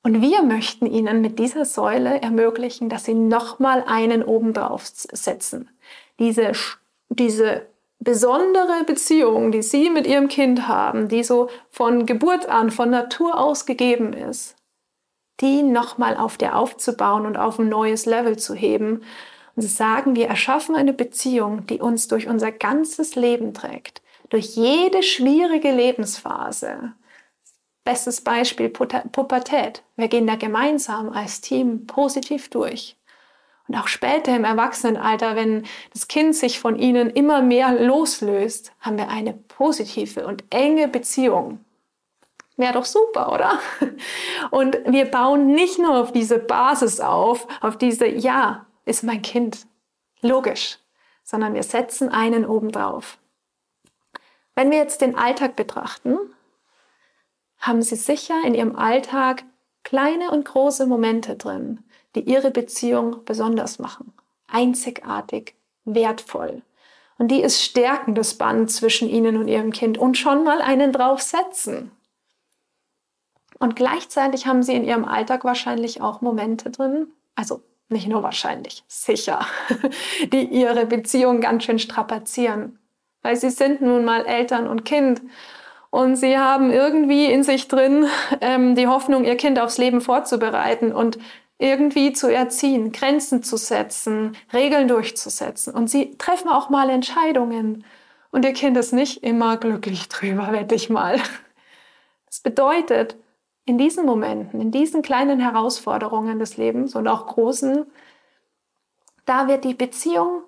Und 0.03 0.21
wir 0.21 0.43
möchten 0.43 0.87
ihnen 0.87 1.23
mit 1.23 1.39
dieser 1.39 1.65
Säule 1.65 2.21
ermöglichen, 2.21 2.91
dass 2.91 3.07
sie 3.07 3.15
nochmal 3.15 3.83
einen 3.87 4.23
obendrauf 4.23 4.83
setzen. 4.85 5.71
Diese, 6.19 6.53
diese 7.09 7.67
besondere 8.01 8.85
Beziehung, 8.85 9.51
die 9.51 9.63
sie 9.63 9.89
mit 9.89 10.07
ihrem 10.07 10.29
Kind 10.29 10.69
haben, 10.69 11.09
die 11.09 11.25
so 11.25 11.49
von 11.71 12.05
Geburt 12.05 12.47
an, 12.47 12.71
von 12.71 12.91
Natur 12.91 13.41
aus 13.41 13.65
gegeben 13.65 14.13
ist, 14.13 14.57
die 15.41 15.63
nochmal 15.63 16.17
auf 16.17 16.37
der 16.39 16.59
aufzubauen 16.59 17.27
und 17.27 17.37
auf 17.37 17.59
ein 17.59 17.69
neues 17.69 18.07
Level 18.07 18.39
zu 18.39 18.55
heben. 18.55 19.03
Und 19.57 19.63
zu 19.63 19.69
sagen, 19.69 20.17
wir 20.17 20.27
erschaffen 20.27 20.75
eine 20.75 20.93
Beziehung, 20.93 21.67
die 21.67 21.81
uns 21.81 22.09
durch 22.09 22.27
unser 22.27 22.51
ganzes 22.53 23.15
Leben 23.15 23.55
trägt, 23.55 24.03
durch 24.29 24.57
jede 24.57 25.03
schwierige 25.03 25.71
Lebensphase, 25.71 26.95
Bestes 27.85 28.23
Beispiel 28.23 28.71
Pubertät. 28.71 29.83
Wir 29.97 30.09
gehen 30.09 30.27
da 30.27 30.37
gemeinsam 30.37 31.11
als 31.11 31.43
Team 31.43 31.87
positiv 31.87 32.49
durch. 32.49 32.97
Und 33.69 33.77
auch 33.77 33.89
später 33.89 34.35
im 34.35 34.45
Erwachsenenalter, 34.45 35.37
wenn 35.37 35.65
das 35.93 36.09
Kind 36.09 36.35
sich 36.35 36.59
von 36.59 36.79
ihnen 36.79 37.11
immer 37.11 37.43
mehr 37.43 37.73
loslöst, 37.73 38.73
haben 38.81 38.97
wir 38.97 39.09
eine 39.09 39.35
positive 39.35 40.27
und 40.27 40.45
enge 40.49 40.89
Beziehung. 40.89 41.64
Wäre 42.57 42.75
doch 42.75 42.85
super, 42.85 43.33
oder? 43.33 43.59
Und 44.51 44.79
wir 44.87 45.07
bauen 45.07 45.47
nicht 45.55 45.79
nur 45.79 45.97
auf 45.99 46.13
diese 46.13 46.39
Basis 46.39 47.01
auf, 47.01 47.49
auf 47.61 47.77
diese, 47.79 48.07
ja, 48.07 48.67
ist 48.85 49.03
mein 49.03 49.23
Kind. 49.23 49.67
Logisch. 50.21 50.79
Sondern 51.25 51.55
wir 51.55 51.63
setzen 51.63 52.11
einen 52.11 52.45
obendrauf. 52.45 53.19
Wenn 54.55 54.71
wir 54.71 54.79
jetzt 54.79 55.01
den 55.01 55.17
Alltag 55.17 55.57
betrachten, 55.57 56.17
haben 57.59 57.83
Sie 57.83 57.97
sicher 57.97 58.35
in 58.45 58.55
Ihrem 58.55 58.77
Alltag 58.77 59.45
kleine 59.83 60.31
und 60.31 60.45
große 60.45 60.87
Momente 60.87 61.37
drin, 61.37 61.83
die 62.15 62.21
Ihre 62.21 62.51
Beziehung 62.51 63.25
besonders 63.25 63.79
machen, 63.79 64.13
einzigartig, 64.47 65.55
wertvoll. 65.85 66.63
Und 67.19 67.29
die 67.29 67.43
es 67.43 67.63
stärken, 67.63 68.15
das 68.15 68.35
Band 68.35 68.71
zwischen 68.71 69.09
Ihnen 69.09 69.37
und 69.37 69.49
Ihrem 69.49 69.73
Kind 69.73 69.99
und 69.99 70.19
schon 70.19 70.45
mal 70.45 70.61
einen 70.61 70.93
draufsetzen. 70.93 71.91
Und 73.59 73.77
gleichzeitig 73.77 74.47
haben 74.47 74.63
Sie 74.63 74.75
in 74.75 74.85
Ihrem 74.85 75.05
Alltag 75.05 75.45
wahrscheinlich 75.45 76.01
auch 76.01 76.21
Momente 76.21 76.71
drin, 76.71 77.09
also 77.35 77.63
nicht 77.89 78.09
nur 78.09 78.23
wahrscheinlich, 78.23 78.85
sicher, 78.89 79.47
die 80.33 80.45
Ihre 80.45 80.87
Beziehung 80.87 81.41
ganz 81.41 81.65
schön 81.65 81.79
strapazieren. 81.79 82.79
Weil 83.23 83.37
Sie 83.37 83.51
sind 83.51 83.81
nun 83.81 84.05
mal 84.05 84.27
Eltern 84.27 84.69
und 84.69 84.85
Kind 84.85 85.23
und 85.95 86.17
sie 86.17 86.37
haben 86.37 86.73
irgendwie 86.73 87.27
in 87.27 87.45
sich 87.45 87.69
drin 87.69 88.09
ähm, 88.41 88.75
die 88.75 88.89
Hoffnung, 88.89 89.25
ihr 89.25 89.37
Kind 89.37 89.61
aufs 89.61 89.79
Leben 89.79 90.01
vorzubereiten 90.01 90.91
und 90.91 91.21
irgendwie 91.57 92.13
zu 92.13 92.27
erziehen, 92.27 92.91
Grenzen 92.91 93.45
zu 93.45 93.57
setzen, 93.57 94.37
Regeln 94.53 94.89
durchzusetzen. 94.89 95.73
Und 95.73 95.89
sie 95.89 96.19
treffen 96.19 96.49
auch 96.49 96.69
mal 96.69 96.91
Entscheidungen. 96.91 97.85
Und 98.33 98.45
ihr 98.45 98.55
Kind 98.55 98.77
ist 98.77 98.93
nicht 98.93 99.23
immer 99.23 99.57
glücklich 99.57 100.09
drüber, 100.09 100.49
wette 100.51 100.75
ich 100.75 100.91
mal. 100.91 101.21
Das 102.27 102.41
bedeutet, 102.41 103.15
in 103.67 103.79
diesen 103.79 104.05
Momenten, 104.05 104.61
in 104.61 104.71
diesen 104.71 105.03
kleinen 105.03 105.41
Herausforderungen 105.41 106.39
des 106.39 106.57
Lebens 106.57 106.95
und 106.95 107.09
auch 107.09 107.27
großen, 107.27 107.87
da 109.25 109.49
wird 109.49 109.65
die 109.65 109.75
Beziehung, 109.75 110.43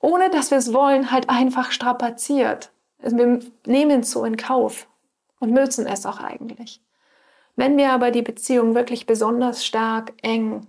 ohne 0.00 0.30
dass 0.30 0.50
wir 0.50 0.58
es 0.58 0.72
wollen, 0.72 1.10
halt 1.10 1.30
einfach 1.30 1.70
strapaziert. 1.70 2.72
Also 3.02 3.16
wir 3.16 3.40
nehmen 3.66 4.00
es 4.00 4.10
so 4.10 4.24
in 4.24 4.36
Kauf 4.36 4.86
und 5.40 5.52
müssen 5.52 5.86
es 5.86 6.04
auch 6.04 6.20
eigentlich. 6.20 6.82
Wenn 7.56 7.76
wir 7.76 7.92
aber 7.92 8.10
die 8.10 8.22
Beziehung 8.22 8.74
wirklich 8.74 9.06
besonders 9.06 9.64
stark, 9.64 10.12
eng, 10.22 10.66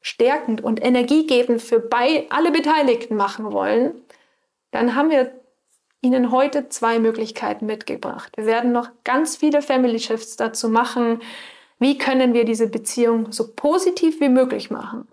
stärkend 0.00 0.62
und 0.62 0.84
energiegebend 0.84 1.62
für 1.62 1.88
alle 2.30 2.50
Beteiligten 2.50 3.16
machen 3.16 3.52
wollen, 3.52 3.94
dann 4.70 4.94
haben 4.94 5.10
wir 5.10 5.41
Ihnen 6.02 6.32
heute 6.32 6.68
zwei 6.68 6.98
Möglichkeiten 6.98 7.66
mitgebracht. 7.66 8.32
Wir 8.36 8.46
werden 8.46 8.72
noch 8.72 8.90
ganz 9.04 9.36
viele 9.36 9.62
Family 9.62 10.00
Shifts 10.00 10.36
dazu 10.36 10.68
machen. 10.68 11.22
Wie 11.78 11.96
können 11.96 12.34
wir 12.34 12.44
diese 12.44 12.68
Beziehung 12.68 13.30
so 13.30 13.52
positiv 13.54 14.20
wie 14.20 14.28
möglich 14.28 14.70
machen? 14.70 15.06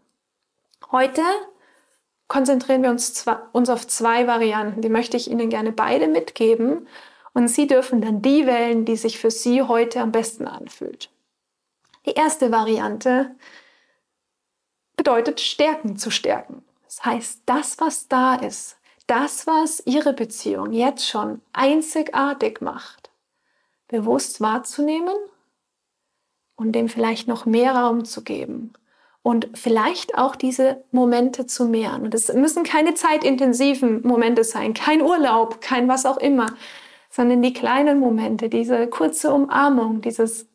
Heute 0.91 1.21
konzentrieren 2.27 2.81
wir 2.81 2.89
uns, 2.89 3.13
zwar, 3.13 3.49
uns 3.51 3.69
auf 3.69 3.85
zwei 3.87 4.25
Varianten. 4.25 4.81
Die 4.81 4.89
möchte 4.89 5.15
ich 5.15 5.29
Ihnen 5.29 5.49
gerne 5.49 5.71
beide 5.71 6.07
mitgeben. 6.07 6.87
Und 7.33 7.47
Sie 7.47 7.67
dürfen 7.67 8.01
dann 8.01 8.23
die 8.23 8.47
wählen, 8.47 8.85
die 8.85 8.95
sich 8.95 9.19
für 9.19 9.29
Sie 9.29 9.61
heute 9.61 10.01
am 10.01 10.11
besten 10.11 10.47
anfühlt. 10.47 11.11
Die 12.07 12.13
erste 12.13 12.51
Variante 12.51 13.35
bedeutet 14.95 15.39
Stärken 15.39 15.97
zu 15.97 16.09
stärken. 16.09 16.63
Das 16.85 17.05
heißt, 17.05 17.41
das, 17.45 17.79
was 17.79 18.07
da 18.07 18.33
ist, 18.35 18.78
das, 19.09 19.47
was 19.47 19.81
Ihre 19.85 20.13
Beziehung 20.13 20.71
jetzt 20.71 21.07
schon 21.07 21.41
einzigartig 21.53 22.61
macht, 22.61 23.09
bewusst 23.87 24.39
wahrzunehmen 24.39 25.15
und 26.55 26.73
dem 26.73 26.89
vielleicht 26.89 27.27
noch 27.27 27.45
mehr 27.45 27.75
Raum 27.75 28.05
zu 28.05 28.23
geben 28.23 28.73
und 29.23 29.49
vielleicht 29.53 30.17
auch 30.17 30.35
diese 30.35 30.83
Momente 30.91 31.47
zu 31.47 31.65
mehren. 31.65 32.03
Und 32.03 32.13
es 32.13 32.31
müssen 32.33 32.63
keine 32.63 32.93
zeitintensiven 32.93 34.05
Momente 34.05 34.43
sein, 34.43 34.73
kein 34.73 35.01
Urlaub, 35.01 35.61
kein 35.61 35.87
was 35.87 36.05
auch 36.05 36.17
immer, 36.17 36.47
sondern 37.09 37.41
die 37.41 37.53
kleinen 37.53 37.99
Momente, 37.99 38.49
diese 38.49 38.87
kurze 38.87 39.33
Umarmung, 39.33 40.01
dieses 40.01 40.47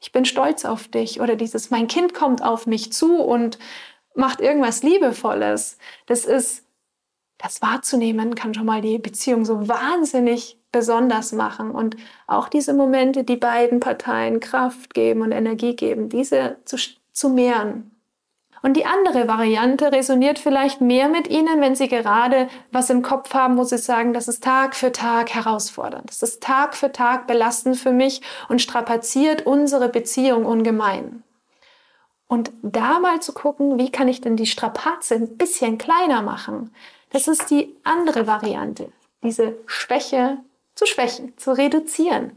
Ich 0.00 0.12
bin 0.12 0.24
stolz 0.24 0.64
auf 0.64 0.88
dich 0.88 1.20
oder 1.20 1.36
dieses 1.36 1.70
Mein 1.70 1.88
Kind 1.88 2.14
kommt 2.14 2.42
auf 2.42 2.66
mich 2.66 2.92
zu 2.92 3.20
und 3.20 3.58
macht 4.14 4.40
irgendwas 4.40 4.82
Liebevolles. 4.82 5.76
Das 6.06 6.24
ist, 6.24 6.64
das 7.38 7.62
wahrzunehmen, 7.62 8.34
kann 8.34 8.52
schon 8.52 8.66
mal 8.66 8.80
die 8.80 8.98
Beziehung 8.98 9.44
so 9.44 9.68
wahnsinnig 9.68 10.58
besonders 10.72 11.32
machen 11.32 11.70
und 11.70 11.96
auch 12.26 12.48
diese 12.48 12.74
Momente, 12.74 13.24
die 13.24 13.36
beiden 13.36 13.80
Parteien 13.80 14.40
Kraft 14.40 14.92
geben 14.92 15.22
und 15.22 15.32
Energie 15.32 15.74
geben, 15.74 16.08
diese 16.08 16.56
zu, 16.64 16.76
zu 17.12 17.30
mehren. 17.30 17.92
Und 18.60 18.76
die 18.76 18.86
andere 18.86 19.28
Variante 19.28 19.92
resoniert 19.92 20.38
vielleicht 20.38 20.80
mehr 20.80 21.08
mit 21.08 21.28
Ihnen, 21.28 21.60
wenn 21.60 21.76
Sie 21.76 21.88
gerade 21.88 22.48
was 22.72 22.90
im 22.90 23.02
Kopf 23.02 23.32
haben, 23.32 23.56
wo 23.56 23.62
Sie 23.62 23.78
sagen, 23.78 24.12
das 24.12 24.26
ist 24.26 24.42
Tag 24.42 24.74
für 24.74 24.90
Tag 24.90 25.30
herausfordernd, 25.30 26.10
das 26.10 26.22
ist 26.22 26.42
Tag 26.42 26.74
für 26.74 26.90
Tag 26.90 27.28
belastend 27.28 27.76
für 27.76 27.92
mich 27.92 28.20
und 28.48 28.60
strapaziert 28.60 29.46
unsere 29.46 29.88
Beziehung 29.88 30.44
ungemein. 30.44 31.22
Und 32.26 32.52
da 32.62 32.98
mal 32.98 33.20
zu 33.20 33.32
gucken, 33.32 33.78
wie 33.78 33.90
kann 33.90 34.08
ich 34.08 34.20
denn 34.20 34.36
die 34.36 34.46
Strapaze 34.46 35.14
ein 35.14 35.38
bisschen 35.38 35.78
kleiner 35.78 36.20
machen? 36.20 36.74
Das 37.10 37.28
ist 37.28 37.50
die 37.50 37.74
andere 37.84 38.26
Variante, 38.26 38.92
diese 39.22 39.56
Schwäche 39.66 40.38
zu 40.74 40.86
schwächen, 40.86 41.36
zu 41.36 41.52
reduzieren. 41.52 42.32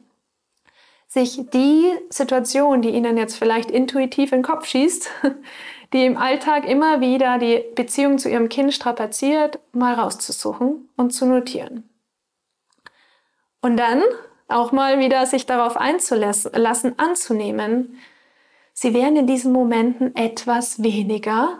Sich 1.07 1.41
die 1.53 1.91
Situation, 2.09 2.81
die 2.81 2.89
Ihnen 2.89 3.17
jetzt 3.17 3.35
vielleicht 3.35 3.69
intuitiv 3.69 4.31
in 4.31 4.39
den 4.39 4.45
Kopf 4.45 4.65
schießt, 4.65 5.09
die 5.93 6.05
im 6.05 6.17
Alltag 6.17 6.67
immer 6.67 7.01
wieder 7.01 7.37
die 7.37 7.63
Beziehung 7.75 8.17
zu 8.17 8.29
Ihrem 8.29 8.49
Kind 8.49 8.73
strapaziert, 8.73 9.59
mal 9.73 9.93
rauszusuchen 9.93 10.89
und 10.95 11.11
zu 11.11 11.25
notieren. 11.25 11.89
Und 13.61 13.77
dann 13.77 14.01
auch 14.47 14.71
mal 14.71 14.99
wieder 14.99 15.25
sich 15.25 15.45
darauf 15.45 15.77
einzulassen, 15.77 16.97
anzunehmen, 16.97 17.97
Sie 18.73 18.93
werden 18.93 19.17
in 19.17 19.27
diesen 19.27 19.51
Momenten 19.51 20.15
etwas 20.15 20.81
weniger 20.81 21.59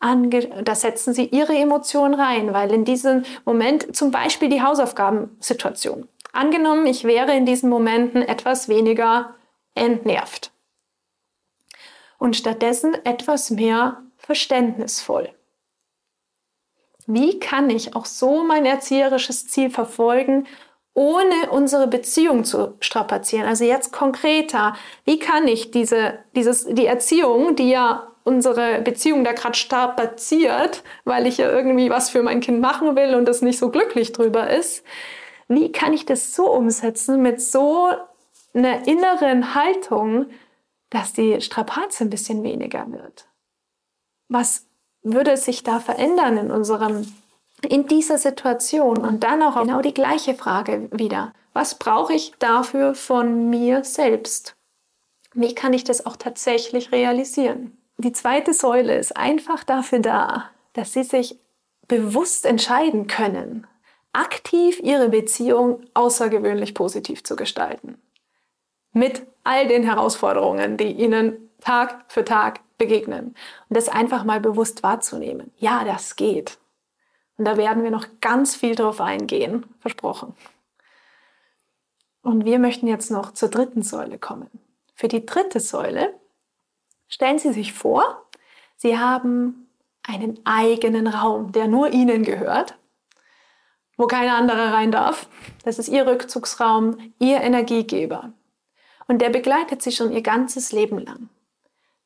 da 0.00 0.74
setzen 0.74 1.12
Sie 1.12 1.26
Ihre 1.26 1.56
Emotionen 1.56 2.14
rein, 2.14 2.52
weil 2.52 2.72
in 2.72 2.84
diesem 2.84 3.24
Moment 3.44 3.96
zum 3.96 4.10
Beispiel 4.10 4.48
die 4.48 4.62
Hausaufgabensituation. 4.62 6.08
Angenommen, 6.32 6.86
ich 6.86 7.04
wäre 7.04 7.34
in 7.34 7.46
diesen 7.46 7.68
Momenten 7.68 8.22
etwas 8.22 8.68
weniger 8.68 9.34
entnervt 9.74 10.52
und 12.18 12.36
stattdessen 12.36 12.94
etwas 13.04 13.50
mehr 13.50 14.02
verständnisvoll. 14.16 15.30
Wie 17.06 17.40
kann 17.40 17.70
ich 17.70 17.96
auch 17.96 18.04
so 18.04 18.44
mein 18.44 18.66
erzieherisches 18.66 19.48
Ziel 19.48 19.70
verfolgen, 19.70 20.46
ohne 20.98 21.50
unsere 21.52 21.86
Beziehung 21.86 22.42
zu 22.42 22.74
strapazieren. 22.80 23.46
Also 23.46 23.62
jetzt 23.62 23.92
konkreter, 23.92 24.74
wie 25.04 25.20
kann 25.20 25.46
ich 25.46 25.70
diese, 25.70 26.18
dieses, 26.34 26.66
die 26.66 26.86
Erziehung, 26.86 27.54
die 27.54 27.70
ja 27.70 28.08
unsere 28.28 28.82
Beziehung 28.82 29.24
da 29.24 29.32
gerade 29.32 29.56
strapaziert, 29.56 30.82
weil 31.04 31.26
ich 31.26 31.38
ja 31.38 31.50
irgendwie 31.50 31.88
was 31.88 32.10
für 32.10 32.22
mein 32.22 32.40
Kind 32.40 32.60
machen 32.60 32.94
will 32.94 33.14
und 33.14 33.26
das 33.26 33.40
nicht 33.40 33.58
so 33.58 33.70
glücklich 33.70 34.12
drüber 34.12 34.50
ist, 34.50 34.84
wie 35.48 35.72
kann 35.72 35.94
ich 35.94 36.04
das 36.04 36.34
so 36.34 36.52
umsetzen 36.52 37.22
mit 37.22 37.40
so 37.40 37.88
einer 38.52 38.86
inneren 38.86 39.54
Haltung, 39.54 40.26
dass 40.90 41.14
die 41.14 41.40
Strapaze 41.40 42.04
ein 42.04 42.10
bisschen 42.10 42.42
weniger 42.42 42.92
wird? 42.92 43.26
Was 44.28 44.66
würde 45.02 45.38
sich 45.38 45.62
da 45.62 45.80
verändern 45.80 46.36
in 46.36 46.50
unserem 46.50 47.06
in 47.66 47.86
dieser 47.86 48.18
Situation 48.18 48.98
und 48.98 49.24
dann 49.24 49.42
auch 49.42 49.60
genau 49.60 49.80
die 49.80 49.94
gleiche 49.94 50.34
Frage 50.34 50.88
wieder. 50.92 51.32
Was 51.54 51.76
brauche 51.76 52.12
ich 52.12 52.34
dafür 52.38 52.94
von 52.94 53.50
mir 53.50 53.82
selbst? 53.82 54.54
Wie 55.34 55.54
kann 55.54 55.72
ich 55.72 55.82
das 55.82 56.06
auch 56.06 56.16
tatsächlich 56.16 56.92
realisieren? 56.92 57.77
Die 57.98 58.12
zweite 58.12 58.54
Säule 58.54 58.96
ist 58.96 59.16
einfach 59.16 59.64
dafür 59.64 59.98
da, 59.98 60.50
dass 60.72 60.92
Sie 60.92 61.02
sich 61.02 61.38
bewusst 61.88 62.46
entscheiden 62.46 63.08
können, 63.08 63.66
aktiv 64.12 64.78
Ihre 64.80 65.08
Beziehung 65.08 65.80
außergewöhnlich 65.94 66.74
positiv 66.74 67.24
zu 67.24 67.34
gestalten. 67.34 68.00
Mit 68.92 69.26
all 69.42 69.66
den 69.66 69.82
Herausforderungen, 69.82 70.76
die 70.76 70.92
Ihnen 70.92 71.50
Tag 71.60 72.04
für 72.06 72.24
Tag 72.24 72.60
begegnen. 72.78 73.34
Und 73.68 73.76
das 73.76 73.88
einfach 73.88 74.22
mal 74.22 74.40
bewusst 74.40 74.84
wahrzunehmen. 74.84 75.50
Ja, 75.56 75.84
das 75.84 76.14
geht. 76.14 76.58
Und 77.36 77.44
da 77.46 77.56
werden 77.56 77.82
wir 77.82 77.90
noch 77.90 78.06
ganz 78.20 78.54
viel 78.54 78.76
drauf 78.76 79.00
eingehen, 79.00 79.66
versprochen. 79.80 80.36
Und 82.22 82.44
wir 82.44 82.60
möchten 82.60 82.86
jetzt 82.86 83.10
noch 83.10 83.32
zur 83.32 83.48
dritten 83.48 83.82
Säule 83.82 84.18
kommen. 84.18 84.50
Für 84.94 85.08
die 85.08 85.26
dritte 85.26 85.60
Säule 85.60 86.14
stellen 87.08 87.38
Sie 87.38 87.52
sich 87.52 87.72
vor, 87.72 88.24
Sie 88.76 88.98
haben 88.98 89.68
einen 90.02 90.38
eigenen 90.44 91.06
Raum, 91.06 91.52
der 91.52 91.66
nur 91.66 91.92
Ihnen 91.92 92.22
gehört, 92.22 92.78
wo 93.96 94.06
kein 94.06 94.28
anderer 94.28 94.72
rein 94.72 94.92
darf. 94.92 95.28
Das 95.64 95.78
ist 95.78 95.88
Ihr 95.88 96.06
Rückzugsraum, 96.06 97.12
Ihr 97.18 97.40
Energiegeber. 97.40 98.32
Und 99.06 99.20
der 99.20 99.30
begleitet 99.30 99.82
Sie 99.82 99.92
schon 99.92 100.12
Ihr 100.12 100.22
ganzes 100.22 100.72
Leben 100.72 100.98
lang. 100.98 101.28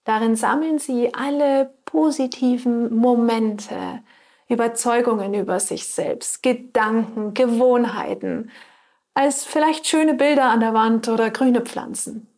Darin 0.04 0.34
sammeln 0.34 0.78
Sie 0.78 1.14
alle 1.14 1.74
positiven 1.84 2.94
Momente, 2.94 4.02
Überzeugungen 4.48 5.34
über 5.34 5.60
sich 5.60 5.86
selbst, 5.86 6.42
Gedanken, 6.42 7.34
Gewohnheiten, 7.34 8.50
als 9.14 9.44
vielleicht 9.44 9.86
schöne 9.86 10.14
Bilder 10.14 10.50
an 10.50 10.60
der 10.60 10.74
Wand 10.74 11.08
oder 11.08 11.30
grüne 11.30 11.60
Pflanzen. 11.60 12.28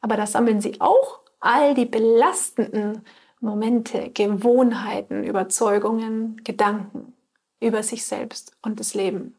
Aber 0.00 0.16
da 0.16 0.26
sammeln 0.26 0.60
sie 0.60 0.80
auch 0.80 1.20
all 1.40 1.74
die 1.74 1.86
belastenden 1.86 3.02
Momente, 3.40 4.10
Gewohnheiten, 4.10 5.24
Überzeugungen, 5.24 6.36
Gedanken 6.44 7.14
über 7.60 7.82
sich 7.82 8.04
selbst 8.04 8.56
und 8.62 8.80
das 8.80 8.94
Leben. 8.94 9.36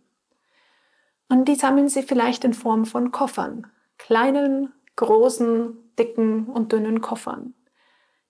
Und 1.29 1.45
die 1.45 1.55
sammeln 1.55 1.87
sie 1.87 2.03
vielleicht 2.03 2.43
in 2.43 2.53
Form 2.53 2.85
von 2.85 3.11
Koffern, 3.11 3.67
kleinen, 3.97 4.73
großen, 4.95 5.77
dicken 5.97 6.47
und 6.47 6.71
dünnen 6.71 7.01
Koffern, 7.01 7.53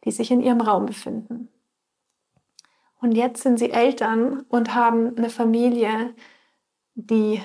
die 0.06 0.12
sich 0.12 0.32
in 0.32 0.42
ihrem 0.42 0.62
Raum 0.62 0.86
befinden. 0.86 1.50
Und 3.00 3.14
jetzt 3.14 3.42
sind 3.42 3.58
sie 3.58 3.72
Eltern 3.72 4.42
und 4.50 4.76
haben 4.76 5.18
eine 5.18 5.30
Familie, 5.30 6.14
die 6.94 7.42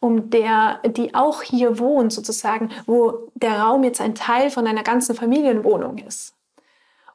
um 0.00 0.30
der, 0.30 0.80
die 0.86 1.14
auch 1.14 1.42
hier 1.42 1.78
wohnt, 1.78 2.12
sozusagen, 2.12 2.70
wo 2.86 3.30
der 3.34 3.60
Raum 3.60 3.84
jetzt 3.84 4.00
ein 4.00 4.14
Teil 4.14 4.50
von 4.50 4.66
einer 4.66 4.82
ganzen 4.82 5.14
Familienwohnung 5.14 5.98
ist. 5.98 6.34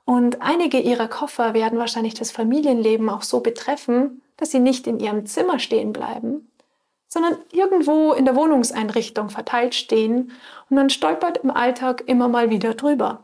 Und 0.06 0.42
einige 0.42 0.80
ihrer 0.80 1.08
Koffer 1.08 1.54
werden 1.54 1.80
wahrscheinlich 1.80 2.16
das 2.16 2.32
Familienleben 2.32 3.10
auch 3.10 3.22
so 3.22 3.40
betreffen, 3.40 4.22
dass 4.38 4.52
sie 4.52 4.60
nicht 4.60 4.88
in 4.88 5.00
ihrem 5.00 5.26
Zimmer 5.26 5.60
stehen 5.60 5.94
bleiben, 5.94 6.52
sondern 7.08 7.38
irgendwo 7.52 8.14
in 8.14 8.26
der 8.26 8.36
Wohnungseinrichtung 8.36 9.30
verteilt 9.30 9.76
stehen 9.76 10.32
und 10.70 10.76
man 10.76 10.90
stolpert 10.90 11.38
im 11.38 11.52
Alltag 11.52 12.04
immer 12.08 12.28
mal 12.28 12.50
wieder 12.50 12.74
drüber. 12.74 13.24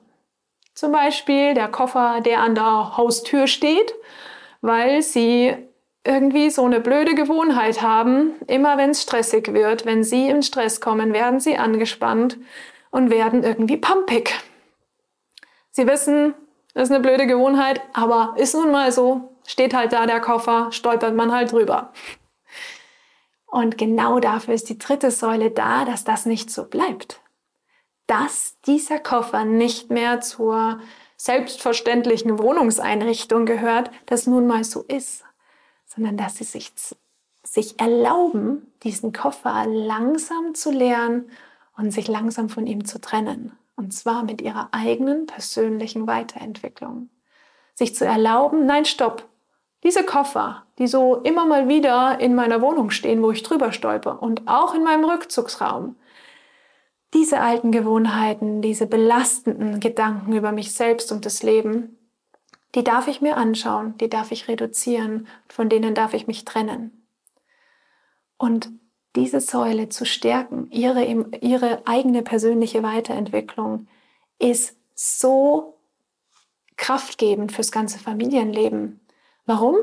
Zum 0.75 0.91
Beispiel 0.91 1.55
der 1.55 1.69
Koffer, 1.69 2.21
der 2.21 2.41
an 2.41 2.53
der 2.53 2.95
Haustür 2.95 3.47
steht 3.47 3.93
weil 4.61 5.01
sie 5.01 5.55
irgendwie 6.07 6.49
so 6.49 6.63
eine 6.63 6.79
blöde 6.79 7.13
Gewohnheit 7.15 7.81
haben, 7.81 8.31
immer 8.47 8.77
wenn 8.77 8.91
es 8.91 9.03
stressig 9.03 9.53
wird, 9.53 9.85
wenn 9.85 10.03
sie 10.03 10.29
in 10.29 10.41
Stress 10.41 10.79
kommen, 10.79 11.13
werden 11.13 11.39
sie 11.39 11.57
angespannt 11.57 12.37
und 12.89 13.09
werden 13.09 13.43
irgendwie 13.43 13.77
pumpig. 13.77 14.33
Sie 15.71 15.85
wissen, 15.85 16.33
das 16.73 16.83
ist 16.83 16.95
eine 16.95 17.01
blöde 17.01 17.27
Gewohnheit, 17.27 17.81
aber 17.93 18.35
ist 18.37 18.55
nun 18.55 18.71
mal 18.71 18.91
so, 18.91 19.37
steht 19.45 19.73
halt 19.73 19.93
da 19.93 20.05
der 20.05 20.21
Koffer, 20.21 20.71
stolpert 20.71 21.13
man 21.13 21.31
halt 21.31 21.51
drüber. 21.51 21.91
Und 23.45 23.77
genau 23.77 24.19
dafür 24.19 24.53
ist 24.53 24.69
die 24.69 24.77
dritte 24.77 25.11
Säule 25.11 25.51
da, 25.51 25.85
dass 25.85 26.03
das 26.03 26.25
nicht 26.25 26.49
so 26.49 26.65
bleibt. 26.65 27.21
Dass 28.07 28.57
dieser 28.65 28.99
Koffer 28.99 29.43
nicht 29.43 29.89
mehr 29.89 30.21
zur 30.21 30.79
selbstverständlichen 31.17 32.39
Wohnungseinrichtung 32.39 33.45
gehört, 33.45 33.91
das 34.05 34.27
nun 34.27 34.47
mal 34.47 34.63
so 34.63 34.83
ist, 34.83 35.23
sondern 35.97 36.15
dass 36.15 36.37
sie 36.37 36.43
sich, 36.43 36.71
sich 37.43 37.79
erlauben, 37.79 38.71
diesen 38.83 39.13
Koffer 39.13 39.65
langsam 39.65 40.53
zu 40.53 40.71
leeren 40.71 41.29
und 41.75 41.91
sich 41.91 42.07
langsam 42.07 42.49
von 42.49 42.67
ihm 42.67 42.85
zu 42.85 43.01
trennen. 43.01 43.57
Und 43.75 43.93
zwar 43.93 44.23
mit 44.23 44.41
ihrer 44.41 44.69
eigenen 44.71 45.25
persönlichen 45.25 46.05
Weiterentwicklung. 46.07 47.09
Sich 47.73 47.95
zu 47.95 48.05
erlauben, 48.05 48.65
nein, 48.65 48.85
stopp, 48.85 49.27
diese 49.83 50.03
Koffer, 50.03 50.63
die 50.77 50.87
so 50.87 51.15
immer 51.17 51.45
mal 51.45 51.67
wieder 51.67 52.19
in 52.19 52.35
meiner 52.35 52.61
Wohnung 52.61 52.91
stehen, 52.91 53.23
wo 53.23 53.31
ich 53.31 53.43
drüber 53.43 53.71
stolper 53.71 54.21
und 54.21 54.47
auch 54.47 54.75
in 54.75 54.83
meinem 54.83 55.05
Rückzugsraum, 55.05 55.95
diese 57.13 57.39
alten 57.39 57.71
Gewohnheiten, 57.71 58.61
diese 58.61 58.85
belastenden 58.85 59.79
Gedanken 59.79 60.33
über 60.33 60.51
mich 60.51 60.73
selbst 60.73 61.11
und 61.11 61.25
das 61.25 61.41
Leben, 61.41 61.96
die 62.75 62.83
darf 62.83 63.07
ich 63.07 63.21
mir 63.21 63.37
anschauen, 63.37 63.97
die 63.97 64.09
darf 64.09 64.31
ich 64.31 64.47
reduzieren, 64.47 65.27
von 65.47 65.69
denen 65.69 65.95
darf 65.95 66.13
ich 66.13 66.27
mich 66.27 66.45
trennen. 66.45 67.07
Und 68.37 68.69
diese 69.15 69.41
Säule 69.41 69.89
zu 69.89 70.05
stärken, 70.05 70.69
ihre, 70.71 71.03
ihre 71.41 71.81
eigene 71.87 72.21
persönliche 72.21 72.83
Weiterentwicklung, 72.83 73.87
ist 74.37 74.75
so 74.93 75.77
kraftgebend 76.75 77.51
fürs 77.51 77.71
ganze 77.71 77.97
Familienleben. 77.97 78.99
Warum? 79.45 79.77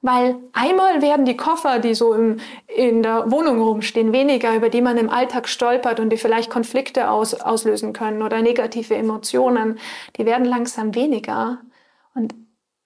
Weil 0.00 0.36
einmal 0.52 1.02
werden 1.02 1.24
die 1.24 1.36
Koffer, 1.36 1.80
die 1.80 1.94
so 1.94 2.14
im, 2.14 2.38
in 2.68 3.02
der 3.02 3.32
Wohnung 3.32 3.60
rumstehen, 3.60 4.12
weniger, 4.12 4.54
über 4.54 4.68
die 4.68 4.80
man 4.80 4.96
im 4.96 5.10
Alltag 5.10 5.48
stolpert 5.48 5.98
und 5.98 6.10
die 6.10 6.16
vielleicht 6.16 6.50
Konflikte 6.50 7.10
aus, 7.10 7.34
auslösen 7.34 7.92
können 7.92 8.22
oder 8.22 8.40
negative 8.40 8.94
Emotionen, 8.94 9.80
die 10.16 10.24
werden 10.24 10.44
langsam 10.44 10.94
weniger. 10.94 11.58
Und 12.18 12.34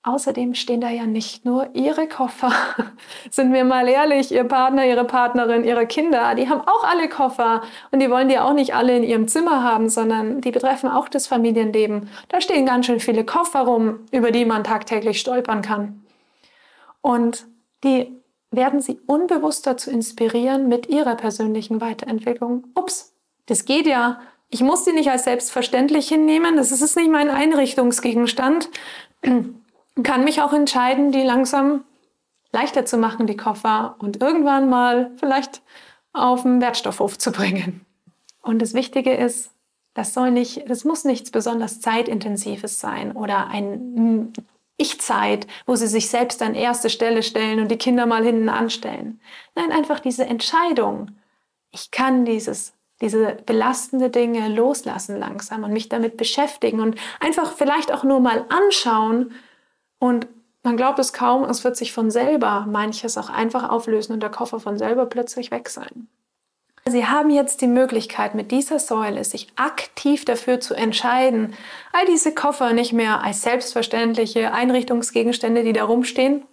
außerdem 0.02 0.54
stehen 0.54 0.82
da 0.82 0.90
ja 0.90 1.06
nicht 1.06 1.46
nur 1.46 1.74
ihre 1.74 2.06
Koffer. 2.06 2.52
Sind 3.30 3.52
wir 3.54 3.64
mal 3.64 3.88
ehrlich, 3.88 4.30
ihr 4.30 4.44
Partner, 4.44 4.84
ihre 4.86 5.04
Partnerin, 5.04 5.64
ihre 5.64 5.86
Kinder, 5.86 6.34
die 6.34 6.50
haben 6.50 6.60
auch 6.60 6.84
alle 6.84 7.08
Koffer 7.08 7.62
und 7.90 8.00
die 8.00 8.10
wollen 8.10 8.28
die 8.28 8.38
auch 8.38 8.52
nicht 8.52 8.74
alle 8.74 8.94
in 8.94 9.04
ihrem 9.04 9.26
Zimmer 9.26 9.62
haben, 9.62 9.88
sondern 9.88 10.42
die 10.42 10.50
betreffen 10.50 10.90
auch 10.90 11.08
das 11.08 11.26
Familienleben. 11.26 12.10
Da 12.28 12.42
stehen 12.42 12.66
ganz 12.66 12.86
schön 12.86 13.00
viele 13.00 13.24
Koffer 13.24 13.60
rum, 13.60 14.00
über 14.10 14.32
die 14.32 14.44
man 14.44 14.64
tagtäglich 14.64 15.18
stolpern 15.18 15.62
kann. 15.62 16.04
Und 17.00 17.46
die 17.84 18.20
werden 18.50 18.82
sie 18.82 19.00
unbewusst 19.06 19.66
dazu 19.66 19.90
inspirieren 19.90 20.68
mit 20.68 20.88
ihrer 20.88 21.14
persönlichen 21.14 21.80
Weiterentwicklung. 21.80 22.66
Ups, 22.74 23.14
das 23.46 23.64
geht 23.64 23.86
ja. 23.86 24.20
Ich 24.50 24.60
muss 24.60 24.84
die 24.84 24.92
nicht 24.92 25.10
als 25.10 25.24
selbstverständlich 25.24 26.08
hinnehmen. 26.08 26.56
Das 26.58 26.70
ist 26.70 26.96
nicht 26.96 27.10
mein 27.10 27.30
Einrichtungsgegenstand. 27.30 28.68
Kann 29.22 30.24
mich 30.24 30.42
auch 30.42 30.52
entscheiden, 30.52 31.12
die 31.12 31.22
langsam 31.22 31.84
leichter 32.52 32.84
zu 32.84 32.98
machen, 32.98 33.26
die 33.26 33.36
Koffer, 33.36 33.96
und 33.98 34.20
irgendwann 34.20 34.68
mal 34.68 35.10
vielleicht 35.16 35.62
auf 36.12 36.42
den 36.42 36.60
Wertstoffhof 36.60 37.18
zu 37.18 37.32
bringen. 37.32 37.86
Und 38.42 38.60
das 38.60 38.74
Wichtige 38.74 39.14
ist, 39.14 39.50
das 39.94 40.14
soll 40.14 40.30
nicht, 40.30 40.68
das 40.68 40.84
muss 40.84 41.04
nichts 41.04 41.30
besonders 41.30 41.80
zeitintensives 41.80 42.80
sein 42.80 43.12
oder 43.12 43.48
ein 43.48 44.32
ich-Zeit, 44.76 45.46
wo 45.66 45.76
sie 45.76 45.86
sich 45.86 46.08
selbst 46.08 46.42
an 46.42 46.54
erste 46.54 46.90
Stelle 46.90 47.22
stellen 47.22 47.60
und 47.60 47.70
die 47.70 47.76
Kinder 47.76 48.06
mal 48.06 48.24
hinten 48.24 48.48
anstellen. 48.48 49.20
Nein, 49.54 49.70
einfach 49.70 50.00
diese 50.00 50.24
Entscheidung. 50.24 51.12
Ich 51.70 51.90
kann 51.90 52.24
dieses, 52.24 52.74
diese 53.02 53.36
belastende 53.44 54.08
Dinge 54.08 54.48
loslassen 54.48 55.18
langsam 55.18 55.64
und 55.64 55.72
mich 55.72 55.88
damit 55.90 56.16
beschäftigen 56.16 56.80
und 56.80 56.96
einfach 57.20 57.52
vielleicht 57.52 57.92
auch 57.92 58.04
nur 58.04 58.20
mal 58.20 58.46
anschauen. 58.48 59.32
Und 59.98 60.28
man 60.62 60.76
glaubt 60.76 61.00
es 61.00 61.12
kaum, 61.12 61.44
es 61.44 61.64
wird 61.64 61.76
sich 61.76 61.92
von 61.92 62.10
selber 62.10 62.64
manches 62.68 63.18
auch 63.18 63.28
einfach 63.28 63.68
auflösen 63.68 64.12
und 64.12 64.22
der 64.22 64.30
Koffer 64.30 64.60
von 64.60 64.78
selber 64.78 65.06
plötzlich 65.06 65.50
weg 65.50 65.68
sein. 65.68 66.08
Sie 66.84 67.06
haben 67.06 67.30
jetzt 67.30 67.60
die 67.60 67.68
Möglichkeit, 67.68 68.34
mit 68.34 68.50
dieser 68.50 68.78
Säule 68.78 69.22
sich 69.24 69.48
aktiv 69.56 70.24
dafür 70.24 70.60
zu 70.60 70.74
entscheiden, 70.74 71.54
all 71.92 72.06
diese 72.06 72.34
Koffer 72.34 72.72
nicht 72.72 72.92
mehr 72.92 73.22
als 73.22 73.42
selbstverständliche 73.42 74.52
Einrichtungsgegenstände, 74.52 75.62
die 75.62 75.72
da 75.72 75.84
rumstehen, 75.84 76.44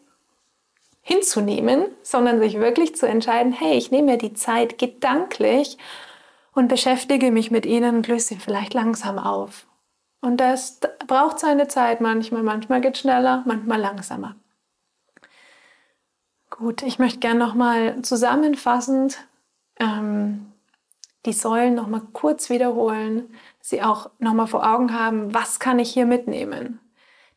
hinzunehmen, 1.02 1.86
sondern 2.04 2.40
sich 2.40 2.60
wirklich 2.60 2.96
zu 2.96 3.08
entscheiden, 3.08 3.52
hey, 3.52 3.76
ich 3.76 3.90
nehme 3.90 4.12
mir 4.12 4.18
die 4.18 4.34
Zeit 4.34 4.78
gedanklich 4.78 5.78
und 6.60 6.68
beschäftige 6.68 7.32
mich 7.32 7.52
mit 7.52 7.66
ihnen 7.66 7.96
und 7.98 8.08
löse 8.08 8.28
sie 8.28 8.36
vielleicht 8.36 8.74
langsam 8.74 9.18
auf. 9.18 9.66
Und 10.22 10.38
das 10.38 10.80
braucht 11.08 11.40
seine 11.40 11.68
Zeit 11.68 12.02
manchmal. 12.02 12.44
Manchmal 12.44 12.82
geht 12.82 12.98
schneller, 12.98 13.44
manchmal 13.48 13.80
langsamer. 13.80 14.36
Gut, 16.50 16.84
ich 16.84 17.00
möchte 17.00 17.20
gerne 17.20 17.40
nochmal 17.40 18.02
zusammenfassend 18.02 19.18
ähm, 19.80 20.52
die 21.26 21.34
Säulen 21.34 21.76
nochmal 21.76 22.02
kurz 22.12 22.50
wiederholen, 22.50 23.34
sie 23.62 23.82
auch 23.82 24.10
nochmal 24.20 24.48
vor 24.48 24.70
Augen 24.70 24.94
haben, 24.94 25.34
was 25.34 25.60
kann 25.60 25.80
ich 25.80 25.92
hier 25.92 26.06
mitnehmen. 26.06 26.80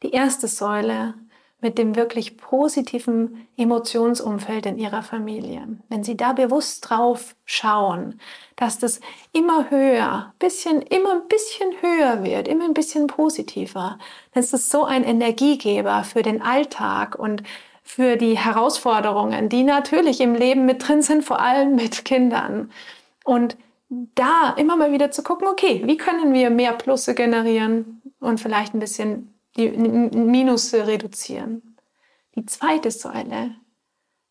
Die 0.03 0.11
erste 0.11 0.49
Säule 0.49 1.15
mit 1.63 1.79
dem 1.79 1.95
wirklich 1.95 2.37
positiven 2.37 3.47
Emotionsumfeld 3.57 4.67
in 4.67 4.79
ihrer 4.79 5.03
Familie. 5.03 5.67
Wenn 5.89 6.03
Sie 6.03 6.17
da 6.17 6.33
bewusst 6.33 6.91
drauf 6.91 7.37
schauen, 7.45 8.21
dass 8.57 8.79
das 8.79 9.01
immer 9.33 9.71
höher, 9.71 10.35
bisschen, 10.41 10.83
immer 10.83 11.13
ein 11.13 11.29
bisschen 11.29 11.71
höher 11.81 12.25
wird, 12.25 12.49
immer 12.49 12.65
ein 12.65 12.75
bisschen 12.75 13.07
positiver, 13.07 13.99
dann 14.35 14.43
ist 14.43 14.53
es 14.53 14.69
so 14.69 14.85
ein 14.85 15.05
Energiegeber 15.05 16.03
für 16.03 16.23
den 16.23 16.43
Alltag 16.43 17.17
und 17.17 17.45
für 17.85 18.17
die 18.17 18.37
Herausforderungen, 18.37 19.49
die 19.49 19.63
natürlich 19.63 20.21
im 20.21 20.35
Leben 20.35 20.67
mit 20.67 20.87
drin 20.87 21.03
sind, 21.03 21.25
vor 21.25 21.41
allem 21.41 21.77
mit 21.77 22.05
Kindern. 22.05 22.73
Und 23.25 23.57
da 23.89 24.55
immer 24.57 24.77
mal 24.77 24.93
wieder 24.93 25.13
zu 25.13 25.23
gucken, 25.23 25.47
okay, 25.47 25.83
wie 25.85 25.97
können 25.97 26.33
wir 26.33 26.51
mehr 26.51 26.73
Plusse 26.73 27.15
generieren 27.15 28.03
und 28.21 28.41
vielleicht 28.41 28.75
ein 28.75 28.81
bisschen 28.81 29.32
die 29.57 29.69
Minusse 29.69 30.87
reduzieren. 30.87 31.77
Die 32.35 32.47
zweite 32.47 32.91
Säule, 32.91 33.55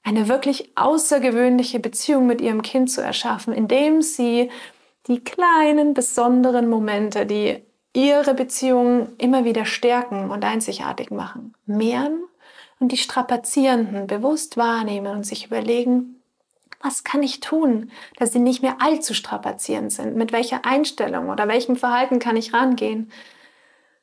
eine 0.04 0.28
wirklich 0.28 0.72
außergewöhnliche 0.76 1.80
Beziehung 1.80 2.26
mit 2.26 2.42
ihrem 2.42 2.62
Kind 2.62 2.90
zu 2.90 3.02
erschaffen, 3.02 3.54
indem 3.54 4.02
sie 4.02 4.50
die 5.08 5.24
kleinen, 5.24 5.94
besonderen 5.94 6.70
Momente, 6.70 7.26
die 7.26 7.64
ihre 7.94 8.34
Beziehung 8.34 9.10
immer 9.18 9.46
wieder 9.46 9.66
stärken 9.66 10.32
und 10.32 10.44
einzigartig 10.46 11.12
machen, 11.12 11.54
mehren 11.66 12.24
und 12.80 12.92
die 12.92 12.98
Strapazierenden 12.98 14.08
bewusst 14.08 14.58
wahrnehmen 14.58 15.16
und 15.16 15.26
sich 15.26 15.46
überlegen, 15.46 16.22
was 16.82 17.04
kann 17.04 17.22
ich 17.22 17.42
tun, 17.42 17.92
dass 18.18 18.34
sie 18.34 18.40
nicht 18.40 18.64
mehr 18.64 18.78
allzu 18.80 19.14
strapazierend 19.14 19.92
sind? 19.92 20.16
Mit 20.16 20.32
welcher 20.32 20.66
Einstellung 20.66 21.30
oder 21.30 21.48
welchem 21.48 21.76
Verhalten 21.76 22.18
kann 22.18 22.38
ich 22.38 22.54
rangehen? 22.54 23.12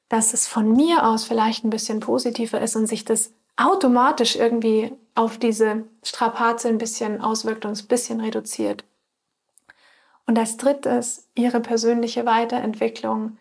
Dass 0.08 0.32
es 0.34 0.46
von 0.46 0.72
mir 0.72 1.06
aus 1.06 1.24
vielleicht 1.24 1.64
ein 1.64 1.70
bisschen 1.70 2.00
positiver 2.00 2.60
ist 2.60 2.76
und 2.76 2.86
sich 2.86 3.04
das 3.04 3.32
automatisch 3.56 4.36
irgendwie 4.36 4.92
auf 5.14 5.38
diese 5.38 5.84
Strapaze 6.02 6.68
ein 6.68 6.78
bisschen 6.78 7.20
auswirkt 7.20 7.64
und 7.64 7.72
es 7.72 7.82
ein 7.82 7.88
bisschen 7.88 8.20
reduziert. 8.20 8.84
Und 10.26 10.38
als 10.38 10.56
drittes 10.56 11.28
ihre 11.34 11.60
persönliche 11.60 12.24
Weiterentwicklung 12.24 13.38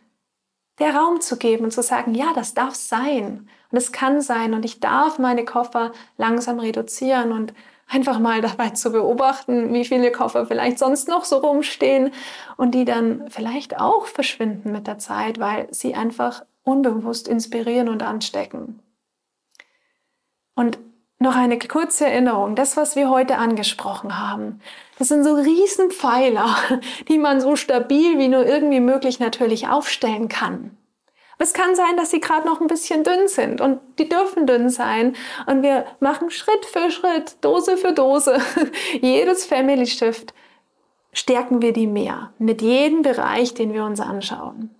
der 0.80 0.96
Raum 0.96 1.22
zu 1.22 1.38
geben 1.38 1.66
und 1.66 1.72
zu 1.72 1.84
sagen, 1.84 2.14
ja, 2.14 2.34
das 2.34 2.54
darf 2.54 2.76
sein 2.76 3.50
und 3.72 3.78
es 3.78 3.92
kann 3.92 4.22
sein 4.22 4.54
und 4.54 4.64
ich 4.64 4.80
darf 4.80 5.20
meine 5.20 5.46
Koffer 5.46 5.92
langsam 6.18 6.60
reduzieren 6.60 7.32
und 7.32 7.54
einfach 7.90 8.20
mal 8.20 8.42
dabei 8.42 8.70
zu 8.72 8.92
beobachten, 8.92 9.74
wie 9.74 9.86
viele 9.86 10.12
Koffer 10.12 10.46
vielleicht 10.46 10.80
sonst 10.80 11.08
noch 11.08 11.26
so 11.26 11.38
rumstehen 11.38 12.12
und 12.58 12.72
die 12.72 12.86
dann 12.86 13.30
vielleicht 13.30 13.80
auch 13.80 14.06
verschwinden 14.06 14.72
mit 14.72 14.88
der 14.88 14.98
Zeit, 15.00 15.40
weil 15.40 15.68
sie 15.72 15.96
einfach 15.96 16.44
unbewusst 16.68 17.28
inspirieren 17.28 17.90
und 17.90 18.04
anstecken. 18.04 18.80
Und 20.56 20.78
noch 21.20 21.36
eine 21.36 21.58
kurze 21.58 22.06
Erinnerung, 22.06 22.56
das, 22.56 22.78
was 22.78 22.96
wir 22.96 23.10
heute 23.10 23.38
angesprochen 23.38 24.20
haben, 24.20 24.60
das 25.00 25.08
sind 25.08 25.24
so 25.24 25.34
Riesenpfeiler, 25.34 26.56
die 27.08 27.18
man 27.18 27.42
so 27.42 27.56
stabil 27.56 28.20
wie 28.20 28.28
nur 28.28 28.46
irgendwie 28.46 28.80
möglich 28.80 29.20
natürlich 29.20 29.68
aufstellen 29.68 30.28
kann. 30.28 30.78
Es 31.40 31.54
kann 31.54 31.76
sein, 31.76 31.96
dass 31.98 32.10
sie 32.10 32.20
gerade 32.20 32.48
noch 32.48 32.62
ein 32.62 32.68
bisschen 32.68 33.04
dünn 33.04 33.28
sind 33.28 33.62
und 33.62 33.80
die 34.00 34.10
dürfen 34.10 34.48
dünn 34.48 34.70
sein. 34.70 35.16
Und 35.46 35.62
wir 35.62 35.86
machen 36.00 36.32
Schritt 36.32 36.66
für 36.66 36.90
Schritt, 36.90 37.38
Dose 37.42 37.78
für 37.78 37.94
Dose, 37.94 38.40
jedes 39.02 39.46
Family 39.46 39.86
Shift 39.86 40.34
stärken 41.14 41.62
wir 41.62 41.74
die 41.74 41.88
mehr 41.88 42.32
mit 42.40 42.62
jedem 42.62 43.04
Bereich, 43.04 43.54
den 43.54 43.74
wir 43.74 43.86
uns 43.86 44.00
anschauen. 44.00 44.77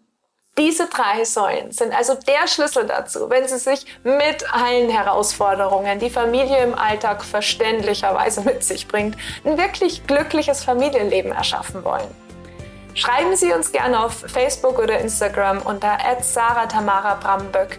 Diese 0.58 0.88
drei 0.88 1.24
Säulen 1.24 1.72
sind 1.72 1.94
also 1.96 2.16
der 2.16 2.48
Schlüssel 2.48 2.88
dazu, 2.88 3.30
wenn 3.30 3.48
Sie 3.48 3.60
sich 3.60 3.86
mit 4.04 4.52
allen 4.52 4.90
Herausforderungen, 4.90 6.00
die 6.00 6.10
Familie 6.10 6.64
im 6.64 6.74
Alltag 6.74 7.24
verständlicherweise 7.24 8.42
mit 8.42 8.64
sich 8.64 8.88
bringt, 8.88 9.16
ein 9.46 9.60
wirklich 9.60 10.08
glückliches 10.08 10.64
Familienleben 10.64 11.32
erschaffen 11.32 11.84
wollen. 11.84 12.08
Schreiben 12.96 13.36
Sie 13.36 13.54
uns 13.54 13.72
gerne 13.72 14.04
auf 14.04 14.14
Facebook 14.14 14.80
oder 14.80 14.98
Instagram 15.00 15.62
unter 15.62 16.00
@sarah_tamara_bramböck, 16.22 17.78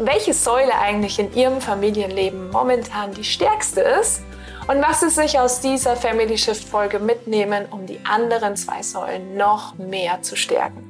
welche 0.00 0.34
Säule 0.34 0.74
eigentlich 0.78 1.18
in 1.18 1.32
Ihrem 1.34 1.62
Familienleben 1.62 2.50
momentan 2.50 3.14
die 3.14 3.24
stärkste 3.24 3.80
ist 3.80 4.20
und 4.68 4.82
was 4.82 5.00
Sie 5.00 5.08
sich 5.08 5.38
aus 5.38 5.60
dieser 5.60 5.96
Family 5.96 6.36
Shift 6.36 6.68
Folge 6.68 6.98
mitnehmen, 6.98 7.64
um 7.70 7.86
die 7.86 8.00
anderen 8.04 8.54
zwei 8.56 8.82
Säulen 8.82 9.38
noch 9.38 9.78
mehr 9.78 10.20
zu 10.20 10.36
stärken. 10.36 10.89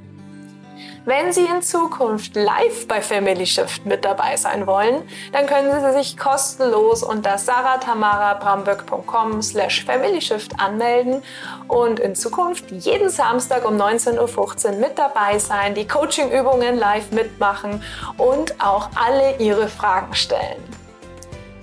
Wenn 1.07 1.33
Sie 1.33 1.47
in 1.47 1.63
Zukunft 1.63 2.37
live 2.37 2.87
bei 2.87 3.01
Family 3.01 3.47
Shift 3.47 3.87
mit 3.87 4.05
dabei 4.05 4.37
sein 4.37 4.67
wollen, 4.67 5.03
dann 5.33 5.47
können 5.47 5.73
Sie 5.81 5.93
sich 5.97 6.19
kostenlos 6.19 7.03
unter 7.03 7.39
saratamarabramböck.com 7.39 9.41
slash 9.41 9.87
familyshift 9.87 10.61
anmelden 10.61 11.23
und 11.69 12.01
in 12.01 12.15
Zukunft 12.15 12.71
jeden 12.71 13.09
Samstag 13.09 13.67
um 13.67 13.81
19.15 13.81 14.19
Uhr 14.19 14.73
mit 14.73 14.99
dabei 14.99 15.39
sein, 15.39 15.75
die 15.75 15.89
Coaching-Übungen 15.89 16.79
live 16.79 17.13
mitmachen 17.13 17.83
und 18.19 18.63
auch 18.63 18.91
alle 18.95 19.39
Ihre 19.39 19.69
Fragen 19.69 20.15
stellen. 20.15 20.63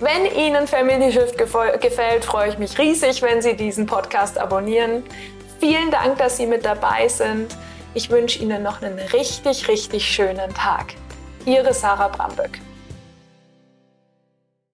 Wenn 0.00 0.26
Ihnen 0.26 0.66
Family 0.66 1.12
Shift 1.12 1.38
gefällt, 1.38 2.24
freue 2.24 2.48
ich 2.48 2.58
mich 2.58 2.76
riesig, 2.76 3.22
wenn 3.22 3.40
Sie 3.40 3.54
diesen 3.54 3.86
Podcast 3.86 4.36
abonnieren. 4.36 5.04
Vielen 5.60 5.92
Dank, 5.92 6.18
dass 6.18 6.38
Sie 6.38 6.46
mit 6.46 6.64
dabei 6.64 7.06
sind. 7.06 7.56
Ich 7.94 8.10
wünsche 8.10 8.38
Ihnen 8.40 8.62
noch 8.62 8.82
einen 8.82 8.98
richtig, 8.98 9.68
richtig 9.68 10.04
schönen 10.04 10.52
Tag. 10.54 10.94
Ihre 11.46 11.72
Sarah 11.72 12.08
Bramböck. 12.08 12.60